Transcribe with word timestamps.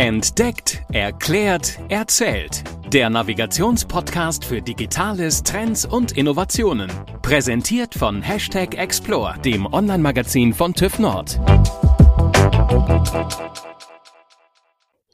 Entdeckt, 0.00 0.84
erklärt, 0.92 1.76
erzählt. 1.88 2.62
Der 2.92 3.10
Navigationspodcast 3.10 4.44
für 4.44 4.62
Digitales, 4.62 5.42
Trends 5.42 5.84
und 5.84 6.12
Innovationen. 6.12 6.88
Präsentiert 7.20 7.96
von 7.96 8.22
Hashtag 8.22 8.78
Explore, 8.78 9.40
dem 9.44 9.66
Online-Magazin 9.66 10.54
von 10.54 10.72
TÜV 10.72 11.00
Nord. 11.00 11.40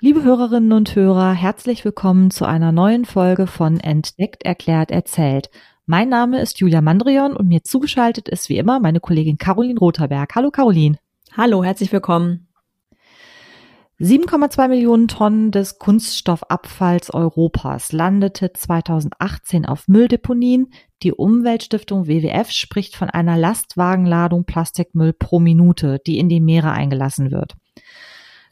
Liebe 0.02 0.22
Hörerinnen 0.22 0.72
und 0.72 0.94
Hörer, 0.94 1.32
herzlich 1.32 1.86
willkommen 1.86 2.30
zu 2.30 2.44
einer 2.44 2.70
neuen 2.70 3.06
Folge 3.06 3.46
von 3.46 3.80
Entdeckt, 3.80 4.42
erklärt, 4.42 4.90
erzählt. 4.90 5.48
Mein 5.86 6.10
Name 6.10 6.42
ist 6.42 6.60
Julia 6.60 6.82
Mandrion 6.82 7.34
und 7.34 7.48
mir 7.48 7.62
zugeschaltet 7.64 8.28
ist 8.28 8.50
wie 8.50 8.58
immer 8.58 8.80
meine 8.80 9.00
Kollegin 9.00 9.38
Caroline 9.38 9.78
Rotherberg. 9.78 10.34
Hallo 10.34 10.50
Caroline. 10.50 10.98
Hallo, 11.34 11.64
herzlich 11.64 11.90
willkommen. 11.90 12.48
7,2 14.04 14.68
Millionen 14.68 15.08
Tonnen 15.08 15.50
des 15.50 15.78
Kunststoffabfalls 15.78 17.14
Europas 17.14 17.90
landete 17.90 18.52
2018 18.52 19.64
auf 19.64 19.88
Mülldeponien. 19.88 20.70
Die 21.02 21.14
Umweltstiftung 21.14 22.06
WWF 22.06 22.50
spricht 22.50 22.96
von 22.96 23.08
einer 23.08 23.38
Lastwagenladung 23.38 24.44
Plastikmüll 24.44 25.14
pro 25.14 25.40
Minute, 25.40 26.02
die 26.06 26.18
in 26.18 26.28
die 26.28 26.42
Meere 26.42 26.72
eingelassen 26.72 27.30
wird. 27.30 27.56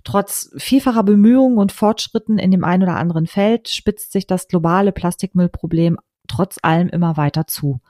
Trotz 0.05 0.51
vielfacher 0.57 1.03
Bemühungen 1.03 1.59
und 1.59 1.71
Fortschritten 1.71 2.39
in 2.39 2.51
dem 2.51 2.65
einen 2.65 2.85
oder 2.85 2.97
anderen 2.97 3.27
Feld 3.27 3.69
spitzt 3.69 4.11
sich 4.11 4.27
das 4.27 4.49
globale 4.49 4.91
Plastikmüllproblem 4.91 5.99
trotz 6.29 6.61
allem 6.63 6.89
immer 6.89 7.19
weiter 7.19 7.47
zu. 7.47 7.83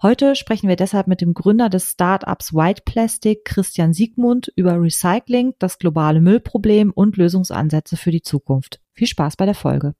Heute 0.00 0.36
sprechen 0.36 0.68
wir 0.68 0.76
deshalb 0.76 1.08
mit 1.08 1.20
dem 1.20 1.34
Gründer 1.34 1.68
des 1.68 1.90
Startups 1.90 2.54
White 2.54 2.82
Plastic, 2.84 3.44
Christian 3.44 3.92
Siegmund, 3.92 4.52
über 4.54 4.80
Recycling, 4.80 5.54
das 5.58 5.80
globale 5.80 6.20
Müllproblem 6.20 6.92
und 6.92 7.16
Lösungsansätze 7.16 7.96
für 7.96 8.12
die 8.12 8.22
Zukunft. 8.22 8.78
Viel 8.92 9.08
Spaß 9.08 9.34
bei 9.34 9.44
der 9.44 9.56
Folge. 9.56 9.94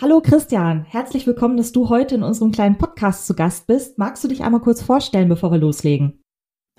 Hallo 0.00 0.20
Christian, 0.20 0.84
herzlich 0.88 1.24
willkommen, 1.28 1.56
dass 1.56 1.70
du 1.70 1.88
heute 1.88 2.16
in 2.16 2.24
unserem 2.24 2.50
kleinen 2.50 2.78
Podcast 2.78 3.28
zu 3.28 3.36
Gast 3.36 3.68
bist. 3.68 3.96
Magst 3.96 4.24
du 4.24 4.28
dich 4.28 4.42
einmal 4.42 4.60
kurz 4.60 4.82
vorstellen, 4.82 5.28
bevor 5.28 5.52
wir 5.52 5.58
loslegen? 5.58 6.20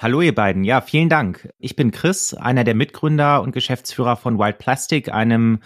Hallo 0.02 0.19
ihr 0.19 0.35
beiden, 0.35 0.65
ja, 0.65 0.81
vielen 0.81 1.08
Dank. 1.08 1.49
Ich 1.59 1.77
bin 1.77 1.91
Chris, 1.91 2.33
einer 2.33 2.65
der 2.65 2.75
Mitgründer 2.75 3.41
und 3.41 3.53
Geschäftsführer 3.53 4.17
von 4.17 4.37
White 4.37 4.58
Plastic, 4.58 5.13
einem 5.13 5.59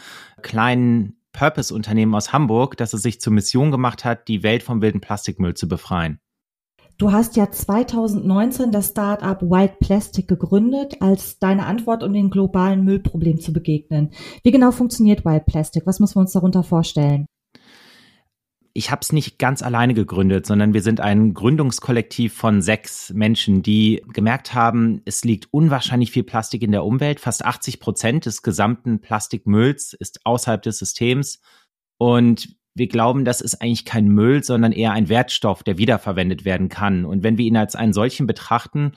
kleinen 0.43 1.16
Purpose-Unternehmen 1.37 2.15
aus 2.15 2.33
Hamburg, 2.33 2.77
das 2.77 2.93
es 2.93 3.03
sich 3.03 3.21
zur 3.21 3.31
Mission 3.31 3.69
gemacht 3.69 4.03
hat, 4.03 4.27
die 4.27 4.41
Welt 4.41 4.63
vom 4.63 4.81
wilden 4.81 5.01
Plastikmüll 5.01 5.53
zu 5.53 5.67
befreien. 5.67 6.19
Du 6.97 7.11
hast 7.11 7.35
ja 7.35 7.51
2019 7.51 8.71
das 8.71 8.87
Startup 8.87 9.39
White 9.39 9.75
Plastic 9.79 10.27
gegründet, 10.27 10.99
als 10.99 11.37
deine 11.37 11.67
Antwort, 11.67 12.01
um 12.01 12.11
dem 12.11 12.31
globalen 12.31 12.83
Müllproblem 12.83 13.39
zu 13.39 13.53
begegnen. 13.53 14.09
Wie 14.41 14.49
genau 14.49 14.71
funktioniert 14.71 15.25
White 15.25 15.45
Plastic? 15.45 15.85
Was 15.85 15.99
müssen 15.99 16.15
wir 16.15 16.21
uns 16.21 16.31
darunter 16.31 16.63
vorstellen? 16.63 17.27
Ich 18.77 18.91
habe 18.91 18.99
es 19.01 19.11
nicht 19.11 19.39
ganz 19.39 19.63
alleine 19.63 19.95
gegründet, 19.95 20.45
sondern 20.45 20.75
wir 20.75 20.83
sind 20.83 21.01
ein 21.01 21.33
Gründungskollektiv 21.33 22.35
von 22.35 22.61
sechs 22.61 23.11
Menschen, 23.11 23.63
die 23.63 24.03
gemerkt 24.13 24.53
haben, 24.53 25.01
es 25.03 25.23
liegt 25.23 25.51
unwahrscheinlich 25.51 26.11
viel 26.11 26.21
Plastik 26.21 26.61
in 26.61 26.71
der 26.71 26.85
Umwelt. 26.85 27.19
Fast 27.19 27.43
80 27.43 27.79
Prozent 27.79 28.27
des 28.27 28.43
gesamten 28.43 29.01
Plastikmülls 29.01 29.93
ist 29.93 30.23
außerhalb 30.27 30.61
des 30.61 30.77
Systems. 30.77 31.41
Und 31.97 32.55
wir 32.75 32.87
glauben, 32.87 33.25
das 33.25 33.41
ist 33.41 33.63
eigentlich 33.63 33.83
kein 33.83 34.09
Müll, 34.09 34.43
sondern 34.43 34.73
eher 34.73 34.91
ein 34.91 35.09
Wertstoff, 35.09 35.63
der 35.63 35.79
wiederverwendet 35.79 36.45
werden 36.45 36.69
kann. 36.69 37.03
Und 37.03 37.23
wenn 37.23 37.39
wir 37.39 37.45
ihn 37.45 37.57
als 37.57 37.75
einen 37.75 37.93
solchen 37.93 38.27
betrachten, 38.27 38.91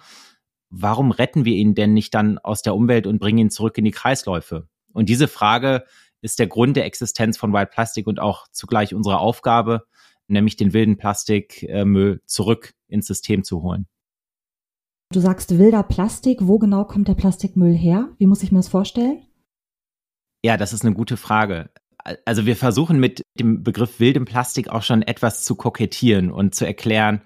warum 0.68 1.10
retten 1.10 1.46
wir 1.46 1.54
ihn 1.54 1.74
denn 1.74 1.94
nicht 1.94 2.14
dann 2.14 2.36
aus 2.36 2.60
der 2.60 2.74
Umwelt 2.74 3.06
und 3.06 3.18
bringen 3.18 3.38
ihn 3.38 3.50
zurück 3.50 3.78
in 3.78 3.86
die 3.86 3.92
Kreisläufe? 3.92 4.68
Und 4.92 5.08
diese 5.08 5.26
Frage 5.26 5.84
ist 6.22 6.38
der 6.38 6.46
Grund 6.46 6.76
der 6.76 6.84
Existenz 6.84 7.36
von 7.36 7.52
Wild 7.52 7.70
Plastic 7.70 8.06
und 8.06 8.20
auch 8.20 8.46
zugleich 8.52 8.94
unsere 8.94 9.18
Aufgabe, 9.18 9.86
nämlich 10.28 10.56
den 10.56 10.72
wilden 10.72 10.96
Plastikmüll 10.96 12.22
zurück 12.26 12.74
ins 12.88 13.06
System 13.06 13.44
zu 13.44 13.62
holen. 13.62 13.86
Du 15.12 15.20
sagst 15.20 15.58
wilder 15.58 15.82
Plastik. 15.82 16.38
Wo 16.42 16.58
genau 16.58 16.84
kommt 16.84 17.08
der 17.08 17.14
Plastikmüll 17.14 17.74
her? 17.74 18.10
Wie 18.18 18.26
muss 18.26 18.42
ich 18.42 18.52
mir 18.52 18.58
das 18.58 18.68
vorstellen? 18.68 19.26
Ja, 20.44 20.56
das 20.56 20.72
ist 20.72 20.84
eine 20.84 20.94
gute 20.94 21.16
Frage. 21.16 21.70
Also 22.24 22.46
wir 22.46 22.56
versuchen 22.56 22.98
mit 22.98 23.22
dem 23.38 23.62
Begriff 23.62 24.00
wildem 24.00 24.24
Plastik 24.24 24.68
auch 24.68 24.82
schon 24.82 25.02
etwas 25.02 25.44
zu 25.44 25.54
kokettieren 25.54 26.30
und 26.30 26.54
zu 26.54 26.64
erklären, 26.64 27.22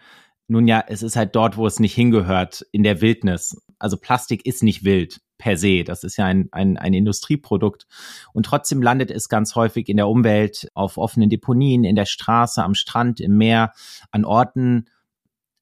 nun 0.49 0.67
ja, 0.67 0.85
es 0.87 1.03
ist 1.03 1.17
halt 1.17 1.37
dort, 1.37 1.57
wo 1.57 1.67
es 1.67 1.79
nicht 1.79 1.95
hingehört, 1.95 2.67
in 2.73 2.83
der 2.83 3.01
Wildnis. 3.01 3.57
Also 3.79 3.97
Plastik 3.97 4.45
ist 4.47 4.63
nicht 4.63 4.85
wild 4.85 5.21
per 5.39 5.57
se. 5.57 5.85
Das 5.85 6.05
ist 6.05 6.17
ja 6.17 6.27
ein, 6.27 6.49
ein, 6.53 6.77
ein 6.77 6.95
Industrieprodukt. 6.95 7.87
Und 8.33 8.47
trotzdem 8.47 8.83
landet 8.83 9.11
es 9.11 9.29
ganz 9.29 9.55
häufig 9.55 9.89
in 9.89 9.97
der 9.97 10.09
Umwelt, 10.09 10.69
auf 10.75 10.99
offenen 10.99 11.31
Deponien, 11.31 11.85
in 11.85 11.97
der 11.97 12.07
Straße, 12.07 12.63
am 12.63 12.75
Strand, 12.75 13.21
im 13.21 13.37
Meer, 13.37 13.73
an 14.11 14.25
Orten, 14.25 14.87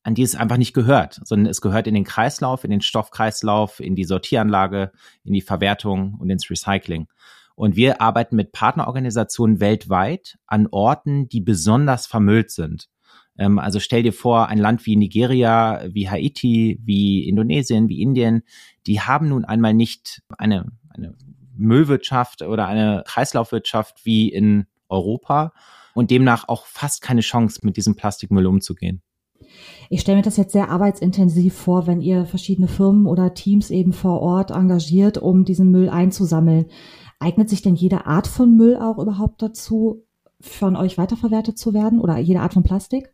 an 0.03 0.15
die 0.15 0.22
es 0.22 0.34
einfach 0.34 0.56
nicht 0.56 0.72
gehört, 0.72 1.21
sondern 1.25 1.50
es 1.50 1.60
gehört 1.60 1.87
in 1.87 1.94
den 1.94 2.05
Kreislauf, 2.05 2.65
in 2.65 2.71
den 2.71 2.81
Stoffkreislauf, 2.81 3.81
in 3.81 3.94
die 3.94 4.05
Sortieranlage, 4.05 4.91
in 5.25 5.33
die 5.33 5.43
Verwertung 5.43 6.16
und 6.19 6.28
ins 6.28 6.50
Recycling. 6.50 7.06
Und 7.54 7.77
wir 7.77 8.00
arbeiten 8.00 8.34
mit 8.37 8.53
Partnerorganisationen 8.53 9.60
weltweit 9.60 10.39
an 10.47 10.66
Orten, 10.71 11.28
die 11.28 11.41
besonders 11.41 12.06
vermüllt 12.06 12.50
sind. 12.50 12.89
Ähm, 13.39 13.59
also 13.59 13.78
stell 13.78 14.03
dir 14.03 14.12
vor, 14.12 14.49
ein 14.49 14.59
Land 14.59 14.84
wie 14.87 14.97
Nigeria, 14.97 15.83
wie 15.89 16.09
Haiti, 16.09 16.81
wie 16.83 17.28
Indonesien, 17.28 17.89
wie 17.89 18.03
Indien, 18.03 18.43
die 18.87 19.00
haben 19.00 19.28
nun 19.28 19.44
einmal 19.44 19.75
nicht 19.75 20.22
eine, 20.38 20.66
eine 20.91 21.15
Müllwirtschaft 21.54 22.43
oder 22.43 22.66
eine 22.66 23.04
Kreislaufwirtschaft 23.06 24.04
wie 24.04 24.28
in 24.28 24.66
Europa 24.88 25.53
und 25.94 26.10
demnach 26.10 26.48
auch 26.48 26.66
fast 26.66 27.03
keine 27.03 27.21
Chance, 27.21 27.60
mit 27.62 27.76
diesem 27.76 27.97
Plastikmüll 27.97 28.47
umzugehen. 28.47 29.03
Ich 29.91 30.00
stelle 30.00 30.16
mir 30.16 30.22
das 30.22 30.37
jetzt 30.37 30.53
sehr 30.53 30.71
arbeitsintensiv 30.71 31.54
vor, 31.54 31.87
wenn 31.87 32.00
ihr 32.00 32.25
verschiedene 32.25 32.69
Firmen 32.69 33.06
oder 33.06 33.34
Teams 33.34 33.71
eben 33.71 33.92
vor 33.92 34.21
Ort 34.21 34.50
engagiert, 34.50 35.19
um 35.19 35.44
diesen 35.44 35.71
Müll 35.71 35.88
einzusammeln. 35.88 36.66
Eignet 37.19 37.50
sich 37.50 37.62
denn 37.62 37.75
jede 37.75 38.06
Art 38.06 38.26
von 38.26 38.56
Müll 38.56 38.76
auch 38.76 38.98
überhaupt 38.98 39.42
dazu, 39.42 40.06
von 40.41 40.76
euch 40.76 40.98
weiterverwertet 40.98 41.59
zu 41.59 41.72
werden 41.75 42.00
oder 42.00 42.19
jede 42.19 42.41
Art 42.41 42.54
von 42.54 42.62
Plastik? 42.62 43.11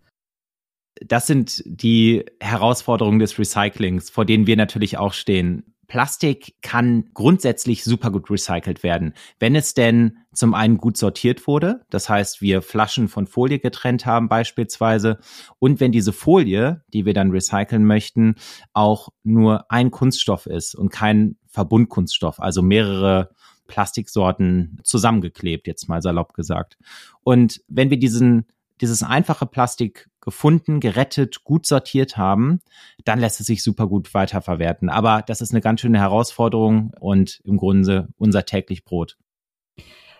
Das 1.04 1.26
sind 1.26 1.62
die 1.66 2.24
Herausforderungen 2.40 3.18
des 3.18 3.38
Recyclings, 3.38 4.10
vor 4.10 4.24
denen 4.24 4.46
wir 4.46 4.56
natürlich 4.56 4.98
auch 4.98 5.12
stehen. 5.12 5.74
Plastik 5.86 6.56
kann 6.60 7.08
grundsätzlich 7.14 7.82
super 7.82 8.10
gut 8.10 8.30
recycelt 8.30 8.82
werden, 8.82 9.14
wenn 9.40 9.56
es 9.56 9.72
denn 9.72 10.18
zum 10.34 10.52
einen 10.52 10.76
gut 10.76 10.98
sortiert 10.98 11.46
wurde, 11.46 11.80
das 11.88 12.10
heißt, 12.10 12.42
wir 12.42 12.60
Flaschen 12.60 13.08
von 13.08 13.26
Folie 13.26 13.58
getrennt 13.58 14.04
haben 14.04 14.28
beispielsweise, 14.28 15.18
und 15.58 15.80
wenn 15.80 15.90
diese 15.90 16.12
Folie, 16.12 16.82
die 16.92 17.06
wir 17.06 17.14
dann 17.14 17.30
recyceln 17.30 17.86
möchten, 17.86 18.34
auch 18.74 19.08
nur 19.24 19.70
ein 19.72 19.90
Kunststoff 19.90 20.44
ist 20.44 20.74
und 20.74 20.90
kein 20.90 21.36
Verbundkunststoff, 21.46 22.38
also 22.38 22.60
mehrere 22.60 23.30
Plastiksorten 23.66 24.80
zusammengeklebt, 24.84 25.66
jetzt 25.66 25.88
mal 25.88 26.02
salopp 26.02 26.34
gesagt. 26.34 26.76
Und 27.22 27.62
wenn 27.66 27.88
wir 27.88 27.98
diesen 27.98 28.46
dieses 28.80 29.02
einfache 29.02 29.46
Plastik 29.46 30.08
gefunden, 30.28 30.78
gerettet, 30.78 31.42
gut 31.42 31.64
sortiert 31.64 32.18
haben, 32.18 32.60
dann 33.06 33.18
lässt 33.18 33.40
es 33.40 33.46
sich 33.46 33.62
super 33.62 33.86
gut 33.86 34.12
weiterverwerten. 34.12 34.90
Aber 34.90 35.22
das 35.26 35.40
ist 35.40 35.52
eine 35.52 35.62
ganz 35.62 35.80
schöne 35.80 35.98
Herausforderung 35.98 36.92
und 37.00 37.40
im 37.44 37.56
Grunde 37.56 38.08
unser 38.18 38.44
täglich 38.44 38.84
Brot. 38.84 39.16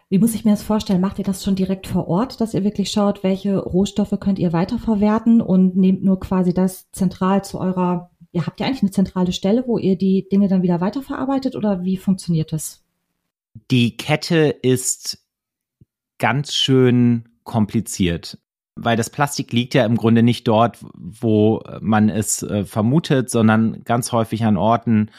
Wie 0.09 0.19
muss 0.19 0.35
ich 0.35 0.47
mir 0.47 0.53
das 0.53 0.63
vorstellen? 0.63 1.03
Macht 1.03 1.19
ihr 1.19 1.27
das 1.27 1.45
schon 1.45 1.57
direkt 1.57 1.87
vor 1.87 2.09
Ort, 2.09 2.41
dass 2.41 2.55
ihr 2.55 2.65
wirklich 2.65 2.91
schaut, 2.91 3.23
welche 3.23 3.59
Rohstoffe 3.59 4.19
könnt 4.19 4.39
ihr 4.39 4.55
weiterverwerten 4.55 5.43
und 5.43 5.77
nehmt 5.77 6.03
nur 6.03 6.19
quasi 6.19 6.55
das 6.55 6.91
zentral 6.93 7.45
zu 7.45 7.61
eurer, 7.61 8.11
ja, 8.33 8.47
habt 8.47 8.61
ihr 8.61 8.67
eigentlich 8.67 8.81
eine 8.81 8.91
zentrale 8.91 9.33
Stelle, 9.33 9.65
wo 9.67 9.77
ihr 9.77 9.99
die 9.99 10.27
Dinge 10.33 10.49
dann 10.49 10.63
wieder 10.63 10.81
weiterverarbeitet 10.81 11.55
oder 11.55 11.85
wie 11.85 11.99
funktioniert 11.99 12.55
das? 12.55 12.83
Die 13.71 13.99
Kette 13.99 14.57
ist 14.63 15.23
ganz 16.17 16.55
schön 16.55 17.29
kompliziert 17.45 18.39
weil 18.79 18.97
das 18.97 19.11
Plastik 19.11 19.53
liegt 19.53 19.75
ja 19.75 19.85
im 19.85 19.97
Grunde 19.97 20.23
nicht 20.23 20.47
dort, 20.49 20.79
wo 20.95 21.63
man 21.81 22.09
es 22.09 22.43
äh, 22.43 22.65
vermutet, 22.65 23.31
sondern 23.31 23.83
ganz 23.85 24.13
häufig 24.13 24.45
an 24.45 24.57
Orten, 24.57 25.11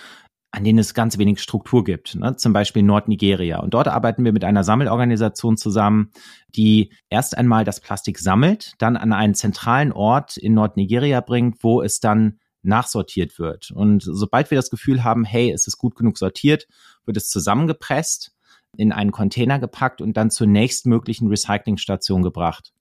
an 0.51 0.63
denen 0.63 0.79
es 0.79 0.93
ganz 0.93 1.17
wenig 1.17 1.41
Struktur 1.41 1.83
gibt, 1.83 2.15
ne? 2.15 2.35
zum 2.35 2.53
Beispiel 2.53 2.81
Nordnigeria. 2.81 3.59
Und 3.59 3.73
dort 3.73 3.87
arbeiten 3.87 4.25
wir 4.25 4.33
mit 4.33 4.43
einer 4.43 4.63
Sammelorganisation 4.63 5.57
zusammen, 5.57 6.11
die 6.55 6.91
erst 7.09 7.37
einmal 7.37 7.65
das 7.65 7.81
Plastik 7.81 8.17
sammelt, 8.17 8.73
dann 8.79 8.97
an 8.97 9.13
einen 9.13 9.35
zentralen 9.35 9.91
Ort 9.91 10.37
in 10.37 10.55
Nordnigeria 10.55 11.21
bringt, 11.21 11.63
wo 11.63 11.81
es 11.81 11.99
dann 11.99 12.39
nachsortiert 12.63 13.37
wird. 13.37 13.71
Und 13.71 14.01
sobald 14.03 14.49
wir 14.49 14.57
das 14.57 14.69
Gefühl 14.69 15.03
haben, 15.03 15.23
hey, 15.23 15.51
es 15.51 15.67
ist 15.67 15.77
gut 15.77 15.95
genug 15.95 16.17
sortiert, 16.17 16.67
wird 17.05 17.17
es 17.17 17.29
zusammengepresst, 17.29 18.31
in 18.77 18.91
einen 18.91 19.11
Container 19.11 19.59
gepackt 19.59 20.01
und 20.01 20.17
dann 20.17 20.29
zur 20.29 20.47
nächstmöglichen 20.47 21.27
Recyclingstation 21.27 22.21
gebracht. 22.21 22.71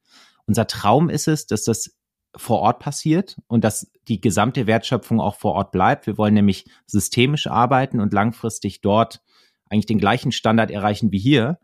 Unser 0.48 0.66
Traum 0.66 1.10
ist 1.10 1.28
es, 1.28 1.46
dass 1.46 1.64
das 1.64 1.94
vor 2.34 2.60
Ort 2.60 2.78
passiert 2.78 3.36
und 3.48 3.64
dass 3.64 3.90
die 4.08 4.20
gesamte 4.20 4.66
Wertschöpfung 4.66 5.20
auch 5.20 5.36
vor 5.36 5.52
Ort 5.52 5.72
bleibt. 5.72 6.06
Wir 6.06 6.16
wollen 6.16 6.34
nämlich 6.34 6.64
systemisch 6.86 7.46
arbeiten 7.46 8.00
und 8.00 8.14
langfristig 8.14 8.80
dort 8.80 9.20
eigentlich 9.68 9.86
den 9.86 9.98
gleichen 9.98 10.32
Standard 10.32 10.70
erreichen 10.70 11.12
wie 11.12 11.18
hier. 11.18 11.58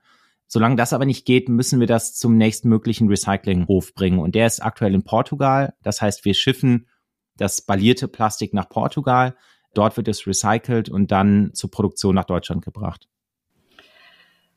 Solange 0.47 0.77
das 0.77 0.93
aber 0.93 1.07
nicht 1.07 1.25
geht, 1.25 1.49
müssen 1.49 1.81
wir 1.81 1.87
das 1.87 2.15
zum 2.15 2.37
nächstmöglichen 2.37 3.09
Recyclinghof 3.09 3.95
bringen. 3.95 4.19
Und 4.19 4.35
der 4.35 4.47
ist 4.47 4.61
aktuell 4.61 4.95
in 4.95 5.03
Portugal. 5.03 5.73
Das 5.83 6.03
heißt, 6.03 6.27
wir 6.27 6.35
schiffen 6.35 6.87
das 7.37 7.63
ballierte 7.63 8.07
Plastik 8.07 8.53
nach 8.53 8.69
Portugal. 8.69 9.35
Dort 9.73 9.97
wird 9.97 10.09
es 10.09 10.27
recycelt 10.27 10.91
und 10.91 11.11
dann 11.11 11.53
zur 11.55 11.71
Produktion 11.71 12.15
nach 12.15 12.27
Deutschland 12.27 12.63
gebracht. 12.63 13.09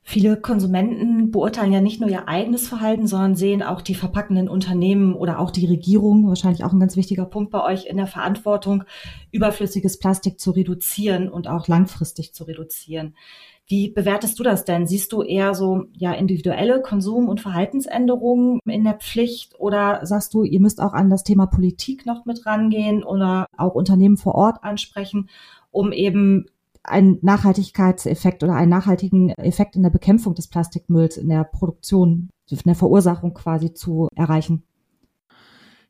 Viele 0.10 0.38
Konsumenten 0.38 1.32
beurteilen 1.32 1.74
ja 1.74 1.82
nicht 1.82 2.00
nur 2.00 2.10
ihr 2.10 2.30
eigenes 2.30 2.66
Verhalten, 2.66 3.08
sondern 3.08 3.36
sehen 3.36 3.62
auch 3.62 3.82
die 3.82 3.94
verpackenden 3.94 4.48
Unternehmen 4.48 5.14
oder 5.14 5.38
auch 5.38 5.52
die 5.52 5.66
Regierung, 5.66 6.30
wahrscheinlich 6.30 6.64
auch 6.64 6.72
ein 6.72 6.80
ganz 6.80 6.96
wichtiger 6.96 7.26
Punkt 7.26 7.52
bei 7.52 7.62
euch, 7.62 7.88
in 7.88 7.98
der 7.98 8.08
Verantwortung, 8.08 8.86
überflüssiges 9.34 10.00
Plastik 10.00 10.40
zu 10.40 10.52
reduzieren 10.52 11.28
und 11.28 11.50
auch 11.50 11.68
langfristig 11.68 12.34
zu 12.34 12.46
reduzieren. 12.46 13.16
Wie 13.66 13.90
bewertest 13.90 14.40
du 14.40 14.44
das 14.44 14.64
denn? 14.64 14.88
Siehst 14.88 15.12
du 15.12 15.24
eher 15.24 15.54
so 15.54 15.88
ja 15.92 16.14
individuelle 16.14 16.82
Konsum- 16.82 17.28
und 17.28 17.42
Verhaltensänderungen 17.42 18.62
in 18.64 18.86
der 18.86 18.94
Pflicht 18.94 19.60
oder 19.60 20.06
sagst 20.06 20.34
du, 20.34 20.46
ihr 20.46 20.62
müsst 20.62 20.80
auch 20.80 20.94
an 20.94 21.10
das 21.10 21.26
Thema 21.26 21.48
Politik 21.48 22.06
noch 22.06 22.24
mit 22.24 22.46
rangehen 22.46 23.04
oder 23.04 23.46
auch 23.58 23.76
Unternehmen 23.76 24.16
vor 24.16 24.36
Ort 24.36 24.64
ansprechen, 24.64 25.28
um 25.70 25.92
eben 25.92 26.46
einen 26.88 27.20
Nachhaltigkeitseffekt 27.22 28.44
oder 28.44 28.56
einen 28.56 28.70
nachhaltigen 28.70 29.30
Effekt 29.32 29.76
in 29.76 29.84
der 29.84 29.90
Bekämpfung 29.90 30.36
des 30.36 30.48
Plastikmülls, 30.48 31.18
in 31.18 31.30
der 31.30 31.44
Produktion, 31.44 32.30
in 32.50 32.60
der 32.66 32.76
Verursachung 32.76 33.34
quasi 33.34 33.74
zu 33.74 34.08
erreichen? 34.16 34.64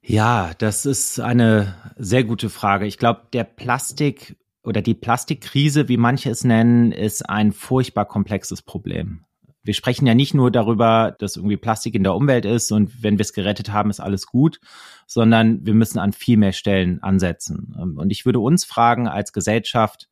Ja, 0.01 0.51
das 0.57 0.85
ist 0.85 1.19
eine 1.19 1.75
sehr 1.97 2.23
gute 2.23 2.49
Frage. 2.49 2.85
Ich 2.85 2.97
glaube, 2.97 3.23
der 3.33 3.43
Plastik 3.43 4.37
oder 4.63 4.81
die 4.81 4.93
Plastikkrise, 4.93 5.87
wie 5.87 5.97
manche 5.97 6.29
es 6.29 6.43
nennen, 6.43 6.91
ist 6.91 7.29
ein 7.29 7.51
furchtbar 7.51 8.05
komplexes 8.05 8.61
Problem. 8.61 9.25
Wir 9.63 9.73
sprechen 9.73 10.07
ja 10.07 10.15
nicht 10.15 10.33
nur 10.33 10.49
darüber, 10.49 11.13
dass 11.19 11.35
irgendwie 11.35 11.57
Plastik 11.57 11.93
in 11.93 12.03
der 12.03 12.15
Umwelt 12.15 12.45
ist 12.45 12.71
und 12.71 13.03
wenn 13.03 13.17
wir 13.17 13.23
es 13.23 13.33
gerettet 13.33 13.73
haben, 13.73 13.89
ist 13.89 13.99
alles 13.99 14.27
gut, 14.27 14.61
sondern 15.07 15.65
wir 15.65 15.73
müssen 15.73 15.99
an 15.99 16.13
viel 16.13 16.37
mehr 16.37 16.53
Stellen 16.53 17.03
ansetzen. 17.03 17.75
Und 17.97 18.09
ich 18.09 18.25
würde 18.25 18.39
uns 18.39 18.63
fragen 18.63 19.09
als 19.09 19.33
Gesellschaft, 19.33 20.07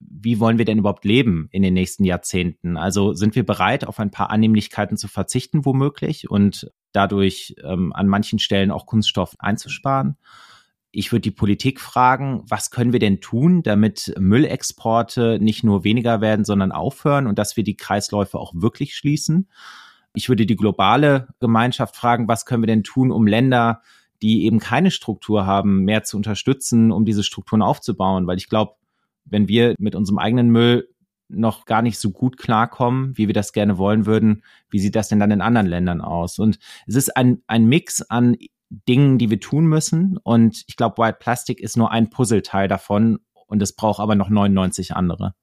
wie 0.00 0.38
wollen 0.38 0.58
wir 0.58 0.64
denn 0.64 0.78
überhaupt 0.78 1.04
leben 1.04 1.48
in 1.50 1.62
den 1.62 1.74
nächsten 1.74 2.04
Jahrzehnten? 2.04 2.76
Also 2.76 3.14
sind 3.14 3.34
wir 3.34 3.44
bereit, 3.44 3.86
auf 3.86 3.98
ein 3.98 4.10
paar 4.10 4.30
Annehmlichkeiten 4.30 4.96
zu 4.96 5.08
verzichten, 5.08 5.64
womöglich, 5.64 6.30
und 6.30 6.70
dadurch 6.92 7.56
ähm, 7.64 7.92
an 7.92 8.06
manchen 8.06 8.38
Stellen 8.38 8.70
auch 8.70 8.86
Kunststoff 8.86 9.34
einzusparen? 9.38 10.16
Ich 10.90 11.12
würde 11.12 11.22
die 11.22 11.30
Politik 11.30 11.80
fragen, 11.80 12.42
was 12.48 12.70
können 12.70 12.92
wir 12.92 13.00
denn 13.00 13.20
tun, 13.20 13.62
damit 13.62 14.14
Müllexporte 14.18 15.38
nicht 15.40 15.62
nur 15.62 15.84
weniger 15.84 16.20
werden, 16.20 16.44
sondern 16.44 16.72
aufhören 16.72 17.26
und 17.26 17.38
dass 17.38 17.56
wir 17.56 17.64
die 17.64 17.76
Kreisläufe 17.76 18.38
auch 18.38 18.52
wirklich 18.54 18.96
schließen? 18.96 19.48
Ich 20.14 20.28
würde 20.28 20.46
die 20.46 20.56
globale 20.56 21.28
Gemeinschaft 21.40 21.94
fragen, 21.94 22.28
was 22.28 22.46
können 22.46 22.62
wir 22.62 22.68
denn 22.68 22.84
tun, 22.84 23.10
um 23.12 23.26
Länder, 23.26 23.82
die 24.22 24.46
eben 24.46 24.58
keine 24.58 24.90
Struktur 24.90 25.44
haben, 25.44 25.84
mehr 25.84 26.04
zu 26.04 26.16
unterstützen, 26.16 26.90
um 26.90 27.04
diese 27.04 27.22
Strukturen 27.22 27.62
aufzubauen? 27.62 28.26
Weil 28.26 28.38
ich 28.38 28.48
glaube, 28.48 28.77
wenn 29.30 29.48
wir 29.48 29.74
mit 29.78 29.94
unserem 29.94 30.18
eigenen 30.18 30.50
Müll 30.50 30.88
noch 31.28 31.66
gar 31.66 31.82
nicht 31.82 31.98
so 31.98 32.10
gut 32.10 32.38
klarkommen, 32.38 33.16
wie 33.16 33.26
wir 33.26 33.34
das 33.34 33.52
gerne 33.52 33.78
wollen 33.78 34.06
würden, 34.06 34.42
wie 34.70 34.78
sieht 34.78 34.96
das 34.96 35.08
denn 35.08 35.20
dann 35.20 35.30
in 35.30 35.42
anderen 35.42 35.66
Ländern 35.66 36.00
aus? 36.00 36.38
Und 36.38 36.58
es 36.86 36.94
ist 36.94 37.16
ein, 37.16 37.42
ein 37.46 37.66
Mix 37.66 38.02
an 38.02 38.36
Dingen, 38.70 39.18
die 39.18 39.30
wir 39.30 39.40
tun 39.40 39.66
müssen. 39.66 40.18
Und 40.22 40.64
ich 40.66 40.76
glaube, 40.76 41.02
White 41.02 41.18
Plastic 41.20 41.60
ist 41.60 41.76
nur 41.76 41.90
ein 41.90 42.10
Puzzleteil 42.10 42.68
davon 42.68 43.18
und 43.46 43.62
es 43.62 43.74
braucht 43.74 44.00
aber 44.00 44.14
noch 44.14 44.28
99 44.28 44.94
andere. 44.94 45.34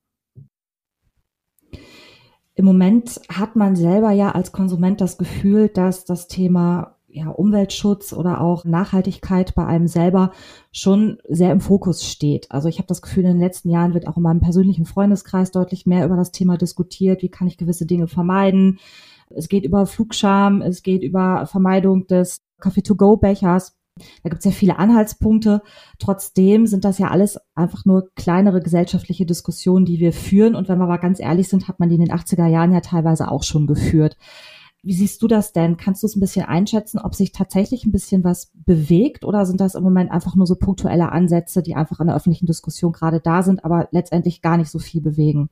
Im 2.57 2.65
Moment 2.65 3.19
hat 3.27 3.55
man 3.55 3.75
selber 3.75 4.11
ja 4.11 4.31
als 4.31 4.51
Konsument 4.51 5.01
das 5.01 5.17
Gefühl, 5.17 5.67
dass 5.67 6.05
das 6.05 6.27
Thema 6.27 6.94
ja, 7.15 7.29
Umweltschutz 7.29 8.12
oder 8.12 8.41
auch 8.41 8.65
Nachhaltigkeit 8.65 9.56
bei 9.56 9.65
einem 9.65 9.88
selber 9.88 10.31
schon 10.73 11.17
sehr 11.29 11.51
im 11.53 11.62
Fokus 11.62 12.03
steht. 12.03 12.51
Also 12.51 12.67
ich 12.67 12.77
habe 12.77 12.88
das 12.88 13.01
Gefühl, 13.01 13.23
in 13.23 13.31
den 13.31 13.39
letzten 13.39 13.69
Jahren 13.69 13.94
wird 13.94 14.07
auch 14.07 14.17
in 14.17 14.23
meinem 14.23 14.41
persönlichen 14.41 14.85
Freundeskreis 14.85 15.51
deutlich 15.51 15.85
mehr 15.85 16.06
über 16.06 16.17
das 16.17 16.31
Thema 16.31 16.57
diskutiert. 16.57 17.21
Wie 17.21 17.29
kann 17.29 17.47
ich 17.47 17.57
gewisse 17.57 17.85
Dinge 17.85 18.07
vermeiden? 18.07 18.79
Es 19.29 19.47
geht 19.47 19.63
über 19.63 19.85
Flugscham, 19.85 20.62
es 20.62 20.83
geht 20.83 21.03
über 21.03 21.45
Vermeidung 21.45 22.06
des 22.07 22.41
Coffee-to-go-Bechers. 22.59 23.77
Da 24.23 24.29
gibt 24.29 24.39
es 24.39 24.45
ja 24.45 24.51
viele 24.51 24.77
Anhaltspunkte. 24.77 25.62
Trotzdem 26.00 26.67
sind 26.67 26.83
das 26.83 26.97
ja 26.97 27.12
alles 27.12 27.39
einfach 27.56 27.85
nur 27.85 28.09
kleinere 28.15 28.62
gesellschaftliche 28.62 29.25
Diskussionen, 29.25 29.85
die 29.85 30.01
wir 30.01 30.12
führen. 30.12 30.56
Und 30.56 30.67
wenn 30.67 30.79
wir 30.79 30.83
aber 30.83 30.97
ganz 30.97 31.21
ehrlich 31.21 31.47
sind, 31.47 31.69
hat 31.69 31.79
man 31.79 31.88
die 31.88 31.95
in 31.95 32.03
den 32.03 32.13
80er 32.13 32.47
Jahren 32.47 32.73
ja 32.73 32.81
teilweise 32.81 33.31
auch 33.31 33.44
schon 33.44 33.67
geführt. 33.67 34.17
Wie 34.85 34.93
siehst 34.93 35.19
du 35.23 35.27
das 35.27 35.51
denn? 35.51 35.77
Kannst 35.77 36.03
du 36.03 36.07
es 36.07 36.15
ein 36.15 36.19
bisschen 36.19 36.45
einschätzen, 36.45 36.99
ob 36.99 37.15
sich 37.15 37.31
tatsächlich 37.31 37.85
ein 37.85 37.91
bisschen 37.91 38.23
was 38.23 38.51
bewegt 38.53 39.25
oder 39.25 39.47
sind 39.47 39.59
das 39.59 39.73
im 39.73 39.83
Moment 39.83 40.11
einfach 40.11 40.35
nur 40.35 40.45
so 40.45 40.55
punktuelle 40.55 41.11
Ansätze, 41.11 41.63
die 41.63 41.73
einfach 41.73 41.99
in 41.99 42.05
der 42.05 42.15
öffentlichen 42.15 42.45
Diskussion 42.45 42.91
gerade 42.91 43.19
da 43.19 43.41
sind, 43.41 43.65
aber 43.65 43.87
letztendlich 43.89 44.43
gar 44.43 44.57
nicht 44.57 44.69
so 44.69 44.77
viel 44.77 45.01
bewegen? 45.01 45.49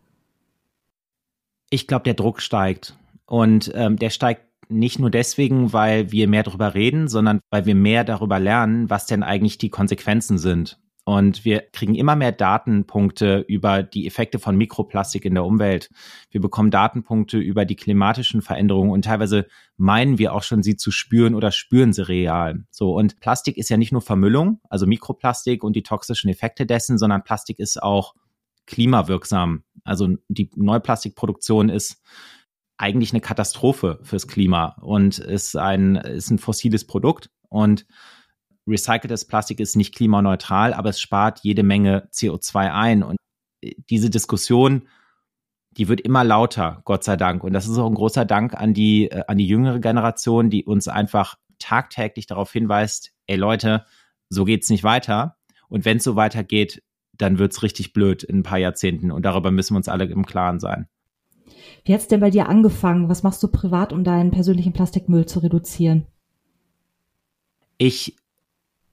Ich 1.71 1.88
glaube, 1.88 2.03
der 2.03 2.13
Druck 2.13 2.41
steigt. 2.41 2.95
Und 3.25 3.71
ähm, 3.74 3.97
der 3.97 4.12
steigt 4.12 4.44
nicht 4.69 5.00
nur 5.00 5.09
deswegen, 5.09 5.74
weil 5.74 6.12
wir 6.12 6.27
mehr 6.27 6.44
darüber 6.44 6.75
reden, 6.75 7.07
sondern 7.07 7.39
weil 7.50 7.65
wir 7.65 7.74
mehr 7.74 8.03
darüber 8.03 8.38
lernen, 8.38 8.91
was 8.91 9.07
denn 9.07 9.24
eigentlich 9.24 9.57
die 9.57 9.69
Konsequenzen 9.69 10.38
sind. 10.38 10.79
Und 11.05 11.44
wir 11.44 11.61
kriegen 11.73 11.95
immer 11.95 12.15
mehr 12.15 12.31
Datenpunkte 12.31 13.44
über 13.47 13.83
die 13.83 14.07
Effekte 14.07 14.39
von 14.39 14.55
Mikroplastik 14.55 15.25
in 15.25 15.33
der 15.33 15.44
Umwelt. 15.44 15.89
Wir 16.31 16.39
bekommen 16.39 16.71
Datenpunkte 16.71 17.38
über 17.38 17.65
die 17.65 17.75
klimatischen 17.75 18.41
Veränderungen 18.41 18.91
und 18.91 19.03
teilweise 19.03 19.47
meinen 19.75 20.17
wir 20.17 20.33
auch 20.33 20.44
schon, 20.44 20.63
sie 20.63 20.77
zu 20.77 20.91
spüren 20.91 21.35
oder 21.35 21.51
spüren 21.51 21.91
sie 21.91 22.07
real. 22.07 22.63
So. 22.71 22.95
Und 22.95 23.19
Plastik 23.19 23.57
ist 23.57 23.69
ja 23.69 23.75
nicht 23.75 23.91
nur 23.91 24.01
Vermüllung, 24.01 24.61
also 24.69 24.88
Mikroplastik 24.88 25.63
und 25.63 25.75
die 25.75 25.83
toxischen 25.83 26.29
Effekte 26.29 26.65
dessen, 26.65 26.97
sondern 26.97 27.23
Plastik 27.23 27.59
ist 27.59 27.83
auch 27.83 28.13
klimawirksam. 28.65 29.63
Also 29.83 30.15
die 30.29 30.50
Neuplastikproduktion 30.55 31.67
ist 31.67 32.01
eigentlich 32.77 33.11
eine 33.11 33.21
Katastrophe 33.21 34.00
fürs 34.03 34.27
Klima 34.27 34.77
und 34.81 35.19
ist 35.19 35.57
ein, 35.57 35.95
ist 35.95 36.31
ein 36.31 36.39
fossiles 36.39 36.88
Produkt 36.88 37.29
und 37.50 37.85
recyceltes 38.68 39.25
Plastik 39.25 39.60
ist 39.60 39.75
nicht 39.75 39.95
klimaneutral, 39.95 40.74
aber 40.74 40.89
es 40.89 41.00
spart 41.00 41.39
jede 41.44 41.63
Menge 41.63 42.07
CO2 42.12 42.71
ein. 42.71 43.04
Und 43.04 43.18
äh, 43.62 43.74
diese 43.89 44.10
Diskussion, 44.10 44.88
die 45.72 45.88
wird 45.88 46.01
immer 46.01 46.24
lauter, 46.24 46.82
Gott 46.86 47.03
sei 47.03 47.15
Dank. 47.17 47.43
Und 47.43 47.53
das 47.53 47.67
ist 47.67 47.77
auch 47.77 47.88
ein 47.88 47.96
großer 47.96 48.25
Dank 48.25 48.53
an 48.53 48.74
die, 48.74 49.10
äh, 49.12 49.24
an 49.27 49.38
die 49.38 49.48
jüngere 49.48 49.79
Generation, 49.79 50.50
die 50.50 50.65
uns 50.65 50.88
einfach 50.88 51.36
tagtäglich 51.60 52.27
darauf 52.27 52.51
hinweist, 52.51 53.13
ey 53.27 53.38
Leute, 53.38 53.86
so 54.29 54.46
geht's 54.46 54.70
nicht 54.70 54.84
weiter. 54.84 55.38
Und 55.70 55.86
wenn 55.86 55.98
es 55.98 56.03
so 56.03 56.15
weitergeht, 56.15 56.84
dann 57.13 57.39
wird's 57.39 57.63
richtig 57.63 57.93
blöd 57.93 58.24
in 58.24 58.39
ein 58.39 58.43
paar 58.43 58.58
Jahrzehnten. 58.58 59.12
Und 59.12 59.24
darüber 59.24 59.51
müssen 59.51 59.74
wir 59.74 59.77
uns 59.77 59.88
alle 59.88 60.05
im 60.05 60.25
Klaren 60.25 60.60
sein. 60.60 60.88
Wie 61.86 61.93
hat's 61.93 62.08
denn 62.08 62.20
bei 62.20 62.29
dir 62.29 62.50
angefangen? 62.50 63.10
Was 63.10 63.24
machst 63.24 63.41
du 63.43 63.48
privat, 63.48 63.93
um 63.93 64.03
deinen 64.03 64.32
persönlichen 64.32 64.74
Plastikmüll 64.74 65.25
zu 65.25 65.39
reduzieren? 65.39 66.05
Ich 67.77 68.15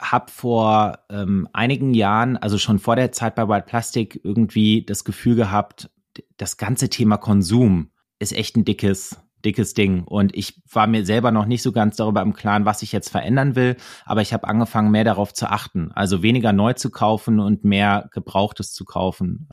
habe 0.00 0.30
vor 0.30 0.99
ähm, 1.11 1.49
einigen 1.52 1.95
Jahren, 1.95 2.37
also 2.37 2.59
schon 2.59 2.78
vor 2.78 2.97
der 2.97 3.12
Zeit 3.12 3.35
bei 3.35 3.49
White 3.49 3.66
Plastic, 3.66 4.21
irgendwie 4.25 4.85
das 4.85 5.04
Gefühl 5.04 5.37
gehabt, 5.37 5.90
das 6.37 6.57
ganze 6.57 6.88
Thema 6.88 7.19
Konsum 7.19 7.90
ist 8.19 8.33
echt 8.33 8.57
ein 8.57 8.64
dickes, 8.64 9.16
dickes 9.45 9.75
Ding. 9.75 10.04
Und 10.04 10.35
ich 10.35 10.62
war 10.71 10.87
mir 10.87 11.04
selber 11.04 11.30
noch 11.30 11.47
nicht 11.47 11.62
so 11.62 11.73
ganz 11.73 11.97
darüber 11.97 12.23
im 12.23 12.33
Klaren, 12.33 12.64
was 12.64 12.83
ich 12.83 12.92
jetzt 12.92 13.11
verändern 13.11 13.57
will. 13.57 13.76
Aber 14.04 14.23
ich 14.23 14.33
habe 14.33 14.49
angefangen, 14.49 14.90
mehr 14.90 15.04
darauf 15.04 15.33
zu 15.35 15.50
achten. 15.50 15.92
Also 15.92 16.23
weniger 16.23 16.52
neu 16.52 16.73
zu 16.73 16.90
kaufen 16.90 17.38
und 17.38 17.64
mehr 17.64 18.09
Gebrauchtes 18.12 18.73
zu 18.73 18.85
kaufen. 18.85 19.49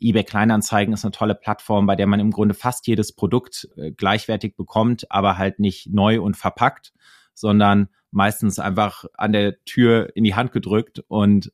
eBay 0.00 0.24
Kleinanzeigen 0.24 0.94
ist 0.94 1.04
eine 1.04 1.12
tolle 1.12 1.34
Plattform, 1.34 1.86
bei 1.86 1.96
der 1.96 2.06
man 2.06 2.20
im 2.20 2.30
Grunde 2.30 2.54
fast 2.54 2.86
jedes 2.86 3.14
Produkt 3.14 3.68
äh, 3.76 3.92
gleichwertig 3.92 4.56
bekommt, 4.56 5.10
aber 5.10 5.38
halt 5.38 5.60
nicht 5.60 5.92
neu 5.92 6.20
und 6.20 6.36
verpackt, 6.36 6.92
sondern 7.34 7.88
meistens 8.12 8.58
einfach 8.58 9.04
an 9.14 9.32
der 9.32 9.62
Tür 9.64 10.10
in 10.14 10.24
die 10.24 10.34
Hand 10.34 10.52
gedrückt 10.52 11.02
und 11.08 11.52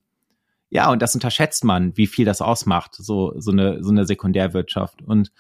ja, 0.71 0.91
und 0.91 1.01
das 1.01 1.15
unterschätzt 1.15 1.65
man, 1.65 1.97
wie 1.97 2.07
viel 2.07 2.27
das 2.27 2.43
ausmacht, 2.43 2.95
so, 2.95 3.33
so 3.39 3.51
eine, 3.51 3.83
so 3.83 3.91
eine 3.91 4.05
Sekundärwirtschaft. 4.05 5.01
Und 5.01 5.33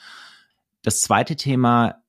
das 0.83 1.03
zweite 1.03 1.37
Thema, 1.37 2.03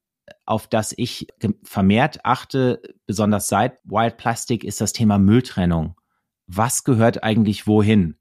auf 0.46 0.68
das 0.68 0.94
ich 0.96 1.28
vermehrt 1.64 2.24
achte, 2.24 2.82
besonders 3.06 3.50
seit 3.50 3.80
Wild 3.84 4.16
Plastic, 4.16 4.64
ist 4.64 4.80
das 4.80 4.94
Thema 4.94 5.18
Mülltrennung. 5.18 6.00
Was 6.48 6.86
gehört 6.86 7.24
eigentlich 7.24 7.68
wohin? 7.68 8.18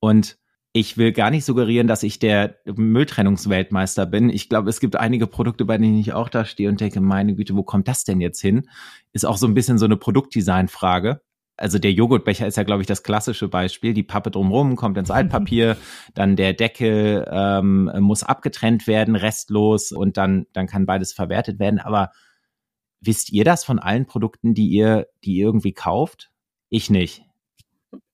Und 0.00 0.38
ich 0.78 0.96
will 0.96 1.12
gar 1.12 1.30
nicht 1.30 1.44
suggerieren, 1.44 1.88
dass 1.88 2.04
ich 2.04 2.20
der 2.20 2.56
Mülltrennungsweltmeister 2.64 4.06
bin. 4.06 4.30
Ich 4.30 4.48
glaube, 4.48 4.70
es 4.70 4.78
gibt 4.78 4.94
einige 4.94 5.26
Produkte, 5.26 5.64
bei 5.64 5.76
denen 5.76 5.98
ich 5.98 6.12
auch 6.12 6.28
da 6.28 6.44
stehe 6.44 6.68
und 6.68 6.80
denke, 6.80 7.00
meine 7.00 7.34
Güte, 7.34 7.56
wo 7.56 7.64
kommt 7.64 7.88
das 7.88 8.04
denn 8.04 8.20
jetzt 8.20 8.40
hin? 8.40 8.68
Ist 9.12 9.26
auch 9.26 9.38
so 9.38 9.48
ein 9.48 9.54
bisschen 9.54 9.78
so 9.78 9.86
eine 9.86 9.96
Produktdesign-Frage. 9.96 11.20
also 11.56 11.80
der 11.80 11.92
Joghurtbecher 11.92 12.46
ist 12.46 12.56
ja, 12.56 12.62
glaube 12.62 12.82
ich, 12.82 12.86
das 12.86 13.02
klassische 13.02 13.48
Beispiel. 13.48 13.92
Die 13.92 14.04
Pappe 14.04 14.30
drumherum 14.30 14.76
kommt 14.76 14.96
ins 14.96 15.10
Altpapier, 15.10 15.76
dann 16.14 16.36
der 16.36 16.52
Deckel 16.52 17.26
ähm, 17.28 17.90
muss 17.98 18.22
abgetrennt 18.22 18.86
werden, 18.86 19.16
restlos 19.16 19.90
und 19.90 20.16
dann, 20.16 20.46
dann 20.52 20.68
kann 20.68 20.86
beides 20.86 21.12
verwertet 21.12 21.58
werden. 21.58 21.80
Aber 21.80 22.12
wisst 23.00 23.32
ihr 23.32 23.42
das 23.42 23.64
von 23.64 23.80
allen 23.80 24.06
Produkten, 24.06 24.54
die 24.54 24.68
ihr, 24.68 25.08
die 25.24 25.38
ihr 25.38 25.46
irgendwie 25.46 25.72
kauft? 25.72 26.30
Ich 26.68 26.88
nicht. 26.88 27.24